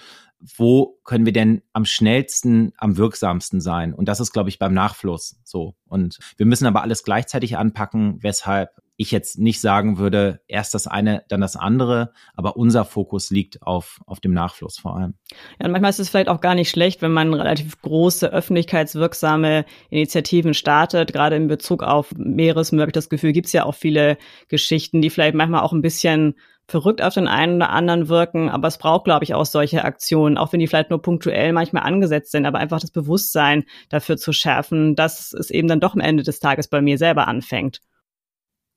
wo 0.57 0.99
können 1.05 1.27
wir 1.27 1.33
denn 1.33 1.63
am 1.73 1.85
schnellsten, 1.85 2.73
am 2.79 2.97
wirksamsten 2.97 3.61
sein? 3.61 3.93
Und 3.93 4.09
das 4.09 4.21
ist, 4.21 4.33
glaube 4.33 4.49
ich, 4.49 4.59
beim 4.59 4.75
Nachfluss 4.75 5.41
so. 5.45 5.75
Und 5.87 6.19
wir 6.37 6.47
müssen 6.47 6.67
aber 6.67 6.83
alles 6.83 7.03
gleichzeitig 7.03 7.57
anpacken, 7.57 8.19
weshalb 8.23 8.71
ich 8.99 9.13
jetzt 9.13 9.39
nicht 9.39 9.61
sagen 9.61 9.99
würde, 9.99 10.41
erst 10.49 10.75
das 10.75 10.89
eine, 10.89 11.23
dann 11.29 11.41
das 11.41 11.55
andere, 11.55 12.13
aber 12.35 12.57
unser 12.57 12.85
Fokus 12.85 13.31
liegt 13.31 13.63
auf, 13.63 14.01
auf 14.07 14.19
dem 14.19 14.35
Nachfluss 14.35 14.77
vor 14.77 14.97
allem. 14.97 15.15
Ja, 15.59 15.67
und 15.67 15.73
manchmal 15.73 15.91
ist 15.91 16.01
es 16.01 16.09
vielleicht 16.11 16.29
auch 16.29 16.41
gar 16.41 16.57
nicht 16.57 16.69
schlecht, 16.69 17.01
wenn 17.01 17.13
man 17.13 17.33
relativ 17.33 17.81
große 17.81 18.31
öffentlichkeitswirksame 18.33 19.65
Initiativen 19.89 20.53
startet, 20.53 21.13
gerade 21.13 21.37
in 21.37 21.47
Bezug 21.47 21.85
auf 21.85 22.13
Meeresmüll, 22.17 22.81
habe 22.81 22.91
ich 22.91 22.95
das 22.95 23.09
Gefühl, 23.09 23.33
gibt 23.33 23.47
es 23.47 23.53
ja 23.53 23.65
auch 23.65 23.77
viele 23.77 24.19
Geschichten, 24.49 25.01
die 25.01 25.11
vielleicht 25.11 25.37
manchmal 25.37 25.63
auch 25.63 25.73
ein 25.73 25.81
bisschen 25.81 26.35
verrückt 26.67 27.01
auf 27.01 27.15
den 27.15 27.29
einen 27.29 27.57
oder 27.57 27.71
anderen 27.71 28.09
wirken, 28.09 28.51
aber 28.51 28.67
es 28.67 28.79
braucht, 28.79 29.05
glaube 29.05 29.25
ich, 29.25 29.33
auch 29.33 29.47
solche 29.47 29.85
Aktionen, 29.85 30.37
auch 30.37 30.53
wenn 30.53 30.61
die 30.61 30.67
vielleicht 30.67 30.91
nur 30.91 31.01
punktuell 31.01 31.53
manchmal 31.53 31.85
angesetzt 31.85 32.33
sind, 32.33 32.47
aber 32.47 32.59
einfach 32.59 32.81
das 32.81 32.91
Bewusstsein 32.91 33.65
dafür 33.91 34.17
zu 34.17 34.33
schärfen, 34.33 34.97
dass 34.97 35.33
es 35.33 35.51
eben 35.51 35.69
dann 35.69 35.81
doch 35.81 35.95
am 35.95 36.01
Ende 36.01 36.25
des 36.25 36.41
Tages 36.41 36.67
bei 36.67 36.83
mir 36.83 36.99
selber 36.99 37.29
anfängt. 37.29 37.81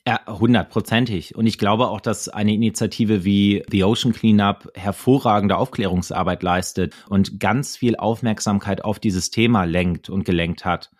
Ja, 0.08 0.20
hundertprozentig. 0.28 1.36
Und 1.36 1.46
ich 1.46 1.60
glaube 1.60 1.88
auch, 1.88 2.02
dass 2.02 2.28
eine 2.28 2.54
Initiative 2.54 3.24
wie 3.24 3.64
The 3.70 3.84
Ocean 3.84 4.14
Cleanup 4.14 4.72
hervorragende 4.74 5.58
Aufklärungsarbeit 5.58 6.42
leistet 6.42 6.96
und 7.08 7.40
ganz 7.40 7.78
viel 7.78 7.96
Aufmerksamkeit 7.96 8.84
auf 8.84 8.98
dieses 8.98 9.30
Thema 9.30 9.66
lenkt 9.66 10.10
und 10.10 10.26
gelenkt 10.26 10.66
hat. 10.66 10.92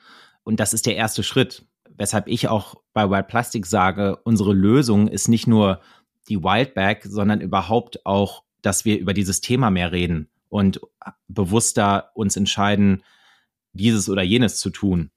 Und 0.44 0.60
das 0.60 0.74
ist 0.74 0.86
der 0.86 0.98
erste 0.98 1.24
Schritt, 1.24 1.66
weshalb 1.98 2.28
ich 2.28 2.48
auch 2.48 2.76
bei 2.94 3.10
Wild 3.10 3.28
Plastic 3.28 3.66
sage, 3.66 4.18
unsere 4.24 4.54
Lösung 4.54 5.08
ist 5.08 5.28
nicht 5.30 5.48
nur 5.48 5.82
die 6.30 6.44
Wildback, 6.44 7.04
sondern 7.04 7.42
überhaupt 7.42 8.06
auch, 8.06 8.44
dass 8.62 8.86
wir 8.86 9.00
über 9.00 9.16
dieses 9.16 9.42
Thema 9.42 9.72
mehr 9.72 9.92
reden 9.92 10.30
und 10.50 10.80
bewusster 11.28 12.12
uns 12.14 12.38
entscheiden, 12.38 13.04
dieses 13.74 14.10
oder 14.10 14.22
jenes 14.22 14.60
zu 14.60 14.70
tun. 14.70 15.10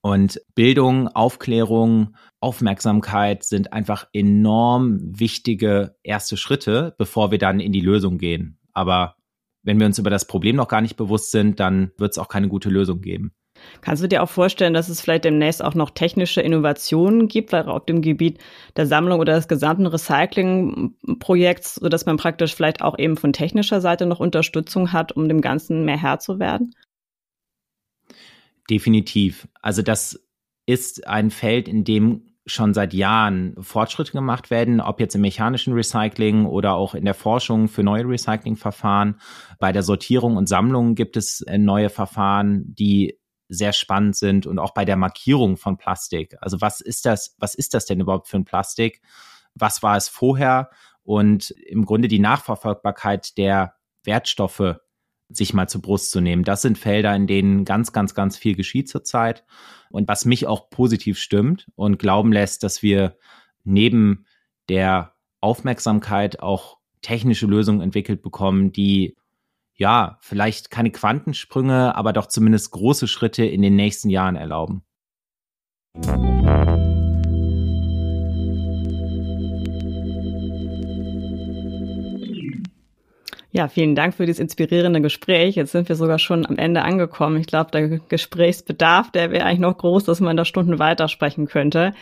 Und 0.00 0.40
Bildung, 0.54 1.08
Aufklärung, 1.08 2.16
Aufmerksamkeit 2.40 3.42
sind 3.42 3.72
einfach 3.72 4.06
enorm 4.12 4.98
wichtige 5.00 5.96
erste 6.02 6.36
Schritte, 6.36 6.94
bevor 6.98 7.30
wir 7.30 7.38
dann 7.38 7.60
in 7.60 7.72
die 7.72 7.80
Lösung 7.80 8.18
gehen. 8.18 8.58
Aber 8.72 9.16
wenn 9.62 9.80
wir 9.80 9.86
uns 9.86 9.98
über 9.98 10.10
das 10.10 10.26
Problem 10.26 10.56
noch 10.56 10.68
gar 10.68 10.80
nicht 10.80 10.96
bewusst 10.96 11.32
sind, 11.32 11.58
dann 11.58 11.90
wird 11.98 12.12
es 12.12 12.18
auch 12.18 12.28
keine 12.28 12.48
gute 12.48 12.70
Lösung 12.70 13.00
geben. 13.00 13.32
Kannst 13.80 14.02
du 14.02 14.08
dir 14.08 14.22
auch 14.22 14.28
vorstellen, 14.28 14.72
dass 14.72 14.88
es 14.88 15.00
vielleicht 15.00 15.24
demnächst 15.24 15.64
auch 15.64 15.74
noch 15.74 15.90
technische 15.90 16.40
Innovationen 16.40 17.26
gibt, 17.26 17.52
weil 17.52 17.68
auf 17.68 17.84
dem 17.86 18.02
Gebiet 18.02 18.38
der 18.76 18.86
Sammlung 18.86 19.18
oder 19.18 19.34
des 19.34 19.48
gesamten 19.48 19.86
Recyclingprojekts, 19.86 21.76
sodass 21.76 22.06
man 22.06 22.18
praktisch 22.18 22.54
vielleicht 22.54 22.82
auch 22.82 22.98
eben 22.98 23.16
von 23.16 23.32
technischer 23.32 23.80
Seite 23.80 24.06
noch 24.06 24.20
Unterstützung 24.20 24.92
hat, 24.92 25.12
um 25.12 25.28
dem 25.28 25.40
Ganzen 25.40 25.84
mehr 25.84 26.00
Herr 26.00 26.20
zu 26.20 26.38
werden? 26.38 26.74
Definitiv. 28.70 29.48
Also 29.62 29.82
das 29.82 30.20
ist 30.66 31.06
ein 31.06 31.30
Feld, 31.30 31.68
in 31.68 31.84
dem 31.84 32.28
schon 32.50 32.74
seit 32.74 32.94
Jahren 32.94 33.54
Fortschritte 33.60 34.12
gemacht 34.12 34.50
werden, 34.50 34.80
ob 34.80 35.00
jetzt 35.00 35.14
im 35.14 35.20
mechanischen 35.20 35.74
Recycling 35.74 36.46
oder 36.46 36.74
auch 36.74 36.94
in 36.94 37.04
der 37.04 37.14
Forschung 37.14 37.68
für 37.68 37.82
neue 37.82 38.08
Recyclingverfahren. 38.08 39.20
Bei 39.58 39.72
der 39.72 39.82
Sortierung 39.82 40.36
und 40.36 40.48
Sammlung 40.48 40.94
gibt 40.94 41.16
es 41.16 41.42
äh, 41.42 41.58
neue 41.58 41.90
Verfahren, 41.90 42.64
die 42.74 43.18
sehr 43.48 43.72
spannend 43.72 44.16
sind 44.16 44.46
und 44.46 44.58
auch 44.58 44.74
bei 44.74 44.84
der 44.84 44.96
Markierung 44.96 45.56
von 45.56 45.78
Plastik. 45.78 46.36
Also 46.40 46.60
was 46.60 46.80
ist 46.80 47.06
das, 47.06 47.34
was 47.38 47.54
ist 47.54 47.74
das 47.74 47.86
denn 47.86 48.00
überhaupt 48.00 48.28
für 48.28 48.36
ein 48.36 48.44
Plastik? 48.44 49.00
Was 49.54 49.82
war 49.82 49.96
es 49.96 50.08
vorher? 50.08 50.70
Und 51.02 51.50
im 51.50 51.86
Grunde 51.86 52.08
die 52.08 52.18
Nachverfolgbarkeit 52.18 53.38
der 53.38 53.74
Wertstoffe 54.04 54.76
sich 55.28 55.52
mal 55.54 55.68
zur 55.68 55.82
Brust 55.82 56.10
zu 56.10 56.20
nehmen. 56.20 56.44
Das 56.44 56.62
sind 56.62 56.78
Felder, 56.78 57.14
in 57.14 57.26
denen 57.26 57.64
ganz, 57.64 57.92
ganz, 57.92 58.14
ganz 58.14 58.36
viel 58.36 58.54
geschieht 58.54 58.88
zurzeit. 58.88 59.44
Und 59.90 60.08
was 60.08 60.24
mich 60.24 60.46
auch 60.46 60.70
positiv 60.70 61.18
stimmt 61.18 61.70
und 61.76 61.98
glauben 61.98 62.32
lässt, 62.32 62.62
dass 62.62 62.82
wir 62.82 63.16
neben 63.64 64.26
der 64.68 65.14
Aufmerksamkeit 65.40 66.40
auch 66.40 66.78
technische 67.02 67.46
Lösungen 67.46 67.80
entwickelt 67.80 68.22
bekommen, 68.22 68.72
die 68.72 69.16
ja, 69.74 70.18
vielleicht 70.20 70.70
keine 70.70 70.90
Quantensprünge, 70.90 71.94
aber 71.94 72.12
doch 72.12 72.26
zumindest 72.26 72.72
große 72.72 73.06
Schritte 73.06 73.44
in 73.44 73.62
den 73.62 73.76
nächsten 73.76 74.10
Jahren 74.10 74.34
erlauben. 74.34 74.82
Ja, 83.50 83.68
vielen 83.68 83.94
Dank 83.94 84.14
für 84.14 84.26
dieses 84.26 84.40
inspirierende 84.40 85.00
Gespräch. 85.00 85.56
Jetzt 85.56 85.72
sind 85.72 85.88
wir 85.88 85.96
sogar 85.96 86.18
schon 86.18 86.44
am 86.44 86.58
Ende 86.58 86.82
angekommen. 86.82 87.38
Ich 87.38 87.46
glaube, 87.46 87.70
der 87.70 87.98
Gesprächsbedarf, 87.98 89.10
der 89.10 89.30
wäre 89.30 89.46
eigentlich 89.46 89.60
noch 89.60 89.78
groß, 89.78 90.04
dass 90.04 90.20
man 90.20 90.36
da 90.36 90.44
Stunden 90.44 90.78
weitersprechen 90.78 91.46
könnte. 91.46 91.94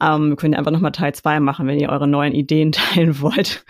Ähm, 0.00 0.30
wir 0.30 0.36
können 0.36 0.54
einfach 0.54 0.70
nochmal 0.70 0.92
Teil 0.92 1.14
zwei 1.14 1.40
machen, 1.40 1.66
wenn 1.66 1.78
ihr 1.78 1.90
eure 1.90 2.08
neuen 2.08 2.32
Ideen 2.32 2.72
teilen 2.72 3.20
wollt. 3.20 3.64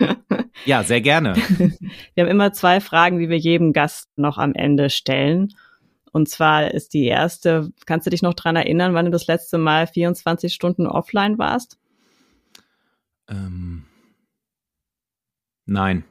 ja, 0.65 0.83
sehr 0.83 1.01
gerne. 1.01 1.35
Wir 2.15 2.23
haben 2.23 2.31
immer 2.31 2.53
zwei 2.53 2.79
Fragen, 2.79 3.19
die 3.19 3.29
wir 3.29 3.37
jedem 3.37 3.73
Gast 3.73 4.09
noch 4.15 4.37
am 4.37 4.53
Ende 4.53 4.89
stellen. 4.89 5.53
Und 6.11 6.27
zwar 6.29 6.71
ist 6.71 6.93
die 6.93 7.05
erste, 7.05 7.71
kannst 7.85 8.05
du 8.05 8.11
dich 8.11 8.21
noch 8.21 8.33
dran 8.33 8.55
erinnern, 8.55 8.93
wann 8.93 9.05
du 9.05 9.11
das 9.11 9.27
letzte 9.27 9.57
Mal 9.57 9.87
24 9.87 10.53
Stunden 10.53 10.87
offline 10.87 11.37
warst? 11.37 11.77
Ähm, 13.29 13.85
nein. 15.65 16.03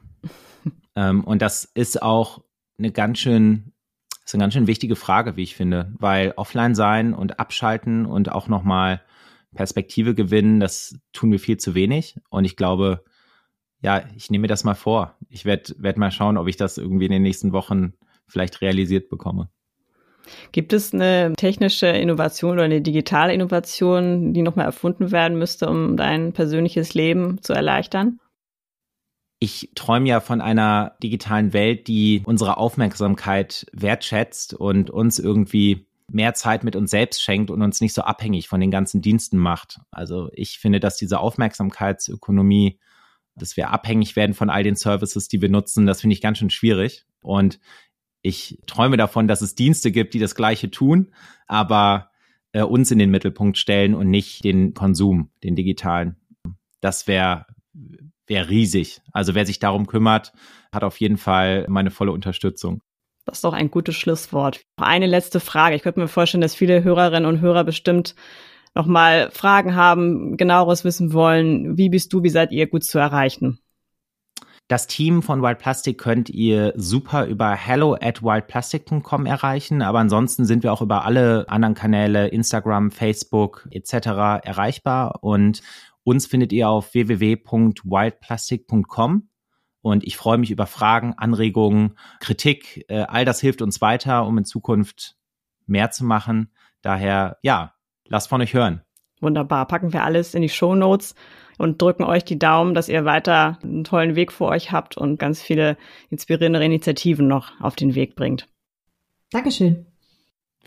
Ähm, 0.99 1.23
und 1.23 1.41
das 1.41 1.63
ist 1.63 2.01
auch 2.01 2.43
eine 2.77 2.91
ganz 2.91 3.19
schön, 3.19 3.71
ist 4.25 4.33
eine 4.33 4.43
ganz 4.43 4.53
schön 4.53 4.67
wichtige 4.67 4.97
Frage, 4.97 5.37
wie 5.37 5.43
ich 5.43 5.55
finde, 5.55 5.93
weil 5.97 6.33
offline 6.35 6.75
sein 6.75 7.13
und 7.13 7.39
abschalten 7.39 8.05
und 8.05 8.33
auch 8.33 8.49
nochmal 8.49 9.01
Perspektive 9.55 10.13
gewinnen, 10.13 10.59
das 10.59 10.99
tun 11.13 11.31
wir 11.31 11.39
viel 11.39 11.57
zu 11.57 11.73
wenig. 11.73 12.19
Und 12.29 12.43
ich 12.43 12.57
glaube, 12.57 13.05
ja, 13.81 14.03
ich 14.17 14.29
nehme 14.29 14.43
mir 14.43 14.47
das 14.49 14.65
mal 14.65 14.75
vor. 14.75 15.15
Ich 15.29 15.45
werde 15.45 15.73
werd 15.77 15.97
mal 15.97 16.11
schauen, 16.11 16.37
ob 16.37 16.49
ich 16.49 16.57
das 16.57 16.77
irgendwie 16.77 17.05
in 17.05 17.13
den 17.13 17.23
nächsten 17.23 17.53
Wochen 17.53 17.93
vielleicht 18.27 18.59
realisiert 18.61 19.09
bekomme. 19.09 19.49
Gibt 20.51 20.73
es 20.73 20.93
eine 20.93 21.33
technische 21.37 21.87
Innovation 21.87 22.51
oder 22.51 22.63
eine 22.63 22.81
digitale 22.81 23.33
Innovation, 23.33 24.33
die 24.33 24.41
nochmal 24.41 24.65
erfunden 24.65 25.11
werden 25.11 25.39
müsste, 25.39 25.69
um 25.69 25.95
dein 25.95 26.33
persönliches 26.33 26.93
Leben 26.93 27.41
zu 27.41 27.53
erleichtern? 27.53 28.19
Ich 29.39 29.71
träume 29.73 30.09
ja 30.09 30.19
von 30.19 30.41
einer 30.41 30.97
digitalen 31.01 31.53
Welt, 31.53 31.87
die 31.87 32.21
unsere 32.25 32.57
Aufmerksamkeit 32.57 33.65
wertschätzt 33.71 34.53
und 34.53 34.89
uns 34.89 35.17
irgendwie 35.17 35.87
mehr 36.11 36.33
Zeit 36.33 36.63
mit 36.63 36.75
uns 36.75 36.91
selbst 36.91 37.21
schenkt 37.21 37.51
und 37.51 37.61
uns 37.61 37.81
nicht 37.81 37.93
so 37.93 38.01
abhängig 38.01 38.47
von 38.47 38.59
den 38.59 38.71
ganzen 38.71 39.01
Diensten 39.01 39.37
macht. 39.37 39.79
Also 39.91 40.29
ich 40.33 40.59
finde, 40.59 40.79
dass 40.79 40.97
diese 40.97 41.19
Aufmerksamkeitsökonomie, 41.19 42.79
dass 43.35 43.55
wir 43.55 43.69
abhängig 43.69 44.15
werden 44.15 44.33
von 44.33 44.49
all 44.49 44.63
den 44.63 44.75
Services, 44.75 45.27
die 45.27 45.41
wir 45.41 45.49
nutzen, 45.49 45.85
das 45.85 46.01
finde 46.01 46.15
ich 46.15 46.21
ganz 46.21 46.39
schön 46.39 46.49
schwierig. 46.49 47.05
Und 47.21 47.59
ich 48.21 48.59
träume 48.65 48.97
davon, 48.97 49.27
dass 49.27 49.41
es 49.41 49.55
Dienste 49.55 49.91
gibt, 49.91 50.13
die 50.13 50.19
das 50.19 50.35
Gleiche 50.35 50.69
tun, 50.71 51.13
aber 51.47 52.09
äh, 52.51 52.63
uns 52.63 52.91
in 52.91 52.99
den 52.99 53.11
Mittelpunkt 53.11 53.57
stellen 53.57 53.95
und 53.95 54.09
nicht 54.09 54.43
den 54.43 54.73
Konsum, 54.73 55.29
den 55.43 55.55
digitalen. 55.55 56.17
Das 56.81 57.07
wäre 57.07 57.45
wäre 58.29 58.49
riesig. 58.49 59.01
Also 59.11 59.35
wer 59.35 59.45
sich 59.45 59.59
darum 59.59 59.87
kümmert, 59.87 60.31
hat 60.71 60.83
auf 60.83 60.99
jeden 60.99 61.17
Fall 61.17 61.65
meine 61.67 61.91
volle 61.91 62.11
Unterstützung. 62.11 62.81
Das 63.25 63.39
ist 63.39 63.43
doch 63.43 63.53
ein 63.53 63.69
gutes 63.69 63.95
Schlusswort. 63.95 64.61
Eine 64.77 65.05
letzte 65.05 65.39
Frage. 65.39 65.75
Ich 65.75 65.83
könnte 65.83 65.99
mir 65.99 66.07
vorstellen, 66.07 66.41
dass 66.41 66.55
viele 66.55 66.83
Hörerinnen 66.83 67.25
und 67.25 67.41
Hörer 67.41 67.63
bestimmt 67.63 68.15
nochmal 68.73 69.29
Fragen 69.31 69.75
haben, 69.75 70.37
genaueres 70.37 70.83
wissen 70.83 71.13
wollen. 71.13 71.77
Wie 71.77 71.89
bist 71.89 72.13
du, 72.13 72.23
wie 72.23 72.29
seid 72.29 72.51
ihr 72.51 72.67
gut 72.67 72.83
zu 72.83 72.97
erreichen? 72.97 73.59
Das 74.69 74.85
Team 74.85 75.23
von 75.23 75.41
Wild 75.41 75.57
Plastic 75.57 75.97
könnt 75.97 76.29
ihr 76.29 76.73
super 76.75 77.25
über 77.25 77.55
hello 77.55 77.95
at 77.99 78.21
wildplastic.com 78.21 79.25
erreichen, 79.25 79.81
aber 79.81 79.97
ansonsten 79.97 80.45
sind 80.45 80.61
wir 80.61 80.71
auch 80.71 80.83
über 80.83 81.05
alle 81.05 81.45
anderen 81.49 81.73
Kanäle, 81.73 82.27
Instagram, 82.27 82.91
Facebook 82.91 83.67
etc. 83.71 83.93
erreichbar 84.43 85.23
und 85.23 85.61
uns 86.09 86.25
findet 86.25 86.51
ihr 86.51 86.67
auf 86.67 86.93
www.wildplastic.com. 86.93 89.29
Und 89.81 90.03
ich 90.03 90.17
freue 90.17 90.37
mich 90.37 90.51
über 90.51 90.65
Fragen, 90.65 91.13
Anregungen, 91.15 91.97
Kritik. 92.19 92.83
Äh, 92.89 93.05
all 93.07 93.23
das 93.23 93.39
hilft 93.39 93.61
uns 93.61 93.79
weiter, 93.79 94.25
um 94.25 94.37
in 94.37 94.43
Zukunft 94.43 95.15
mehr 95.67 95.89
zu 95.91 96.03
machen. 96.03 96.51
Daher, 96.81 97.37
ja, 97.43 97.75
lasst 98.05 98.27
von 98.27 98.41
euch 98.41 98.53
hören. 98.53 98.81
Wunderbar. 99.21 99.67
Packen 99.67 99.93
wir 99.93 100.03
alles 100.03 100.33
in 100.33 100.41
die 100.41 100.49
Show 100.49 100.75
Notes 100.75 101.15
und 101.57 101.81
drücken 101.81 102.03
euch 102.03 102.25
die 102.25 102.39
Daumen, 102.39 102.73
dass 102.73 102.89
ihr 102.89 103.05
weiter 103.05 103.59
einen 103.61 103.83
tollen 103.83 104.15
Weg 104.15 104.31
vor 104.31 104.49
euch 104.49 104.71
habt 104.71 104.97
und 104.97 105.19
ganz 105.19 105.41
viele 105.41 105.77
inspirierende 106.09 106.63
Initiativen 106.63 107.27
noch 107.27 107.51
auf 107.61 107.75
den 107.75 107.95
Weg 107.95 108.15
bringt. 108.15 108.47
Dankeschön. 109.31 109.85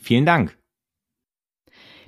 Vielen 0.00 0.24
Dank. 0.24 0.62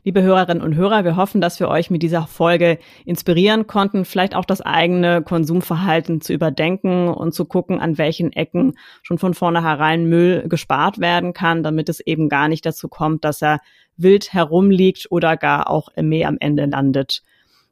Liebe 0.06 0.20
Hörerinnen 0.20 0.62
und 0.62 0.74
Hörer, 0.74 1.02
wir 1.04 1.16
hoffen, 1.16 1.40
dass 1.40 1.58
wir 1.60 1.68
euch 1.68 1.88
mit 1.88 2.02
dieser 2.02 2.26
Folge 2.26 2.78
inspirieren 3.06 3.66
konnten, 3.66 4.04
vielleicht 4.04 4.34
auch 4.34 4.44
das 4.44 4.60
eigene 4.60 5.22
Konsumverhalten 5.22 6.20
zu 6.20 6.34
überdenken 6.34 7.08
und 7.08 7.32
zu 7.32 7.46
gucken, 7.46 7.80
an 7.80 7.96
welchen 7.96 8.30
Ecken 8.30 8.74
schon 9.02 9.16
von 9.16 9.32
vornherein 9.32 10.04
Müll 10.04 10.44
gespart 10.46 10.98
werden 10.98 11.32
kann, 11.32 11.62
damit 11.62 11.88
es 11.88 12.00
eben 12.00 12.28
gar 12.28 12.48
nicht 12.48 12.66
dazu 12.66 12.88
kommt, 12.88 13.24
dass 13.24 13.40
er 13.40 13.60
wild 13.96 14.34
herumliegt 14.34 15.06
oder 15.08 15.38
gar 15.38 15.70
auch 15.70 15.88
im 15.96 16.10
Meer 16.10 16.28
am 16.28 16.36
Ende 16.38 16.66
landet. 16.66 17.22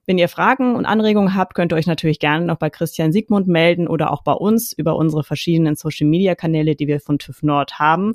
Wenn 0.06 0.16
ihr 0.16 0.30
Fragen 0.30 0.74
und 0.74 0.86
Anregungen 0.86 1.34
habt, 1.34 1.54
könnt 1.54 1.74
ihr 1.74 1.76
euch 1.76 1.86
natürlich 1.86 2.18
gerne 2.18 2.46
noch 2.46 2.56
bei 2.56 2.70
Christian 2.70 3.12
Siegmund 3.12 3.46
melden 3.46 3.86
oder 3.86 4.10
auch 4.10 4.22
bei 4.22 4.32
uns 4.32 4.72
über 4.72 4.96
unsere 4.96 5.22
verschiedenen 5.22 5.76
Social-Media-Kanäle, 5.76 6.76
die 6.76 6.86
wir 6.86 7.00
von 7.00 7.18
TÜV 7.18 7.42
Nord 7.42 7.78
haben. 7.78 8.14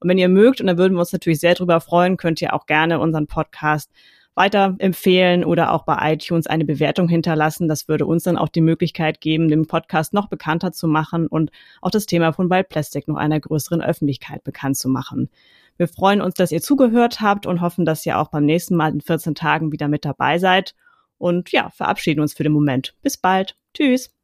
Und 0.00 0.08
wenn 0.08 0.18
ihr 0.18 0.28
mögt, 0.28 0.60
und 0.60 0.66
da 0.66 0.78
würden 0.78 0.94
wir 0.94 1.00
uns 1.00 1.12
natürlich 1.12 1.40
sehr 1.40 1.54
drüber 1.54 1.80
freuen, 1.80 2.16
könnt 2.16 2.40
ihr 2.40 2.54
auch 2.54 2.66
gerne 2.66 3.00
unseren 3.00 3.26
Podcast 3.26 3.90
weiterempfehlen 4.38 5.44
oder 5.44 5.72
auch 5.72 5.84
bei 5.84 6.12
iTunes 6.12 6.46
eine 6.46 6.64
Bewertung 6.64 7.08
hinterlassen. 7.08 7.66
Das 7.68 7.88
würde 7.88 8.06
uns 8.06 8.22
dann 8.22 8.38
auch 8.38 8.48
die 8.48 8.60
Möglichkeit 8.60 9.20
geben, 9.20 9.48
den 9.48 9.66
Podcast 9.66 10.14
noch 10.14 10.28
bekannter 10.28 10.70
zu 10.70 10.86
machen 10.86 11.26
und 11.26 11.50
auch 11.82 11.90
das 11.90 12.06
Thema 12.06 12.32
von 12.32 12.48
Wild 12.48 12.68
Plastic 12.68 13.08
noch 13.08 13.16
einer 13.16 13.40
größeren 13.40 13.82
Öffentlichkeit 13.82 14.44
bekannt 14.44 14.76
zu 14.76 14.88
machen. 14.88 15.28
Wir 15.76 15.88
freuen 15.88 16.20
uns, 16.20 16.34
dass 16.34 16.52
ihr 16.52 16.62
zugehört 16.62 17.20
habt 17.20 17.46
und 17.46 17.60
hoffen, 17.60 17.84
dass 17.84 18.06
ihr 18.06 18.18
auch 18.18 18.28
beim 18.28 18.44
nächsten 18.44 18.76
Mal 18.76 18.92
in 18.92 19.00
14 19.00 19.34
Tagen 19.34 19.72
wieder 19.72 19.88
mit 19.88 20.04
dabei 20.04 20.38
seid. 20.38 20.74
Und 21.18 21.50
ja, 21.50 21.70
verabschieden 21.70 22.20
uns 22.20 22.32
für 22.32 22.44
den 22.44 22.52
Moment. 22.52 22.94
Bis 23.02 23.16
bald. 23.16 23.56
Tschüss. 23.74 24.14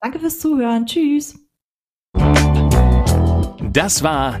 Danke 0.00 0.20
fürs 0.20 0.38
Zuhören. 0.38 0.84
Tschüss. 0.84 1.38
Das 3.72 4.02
war 4.02 4.40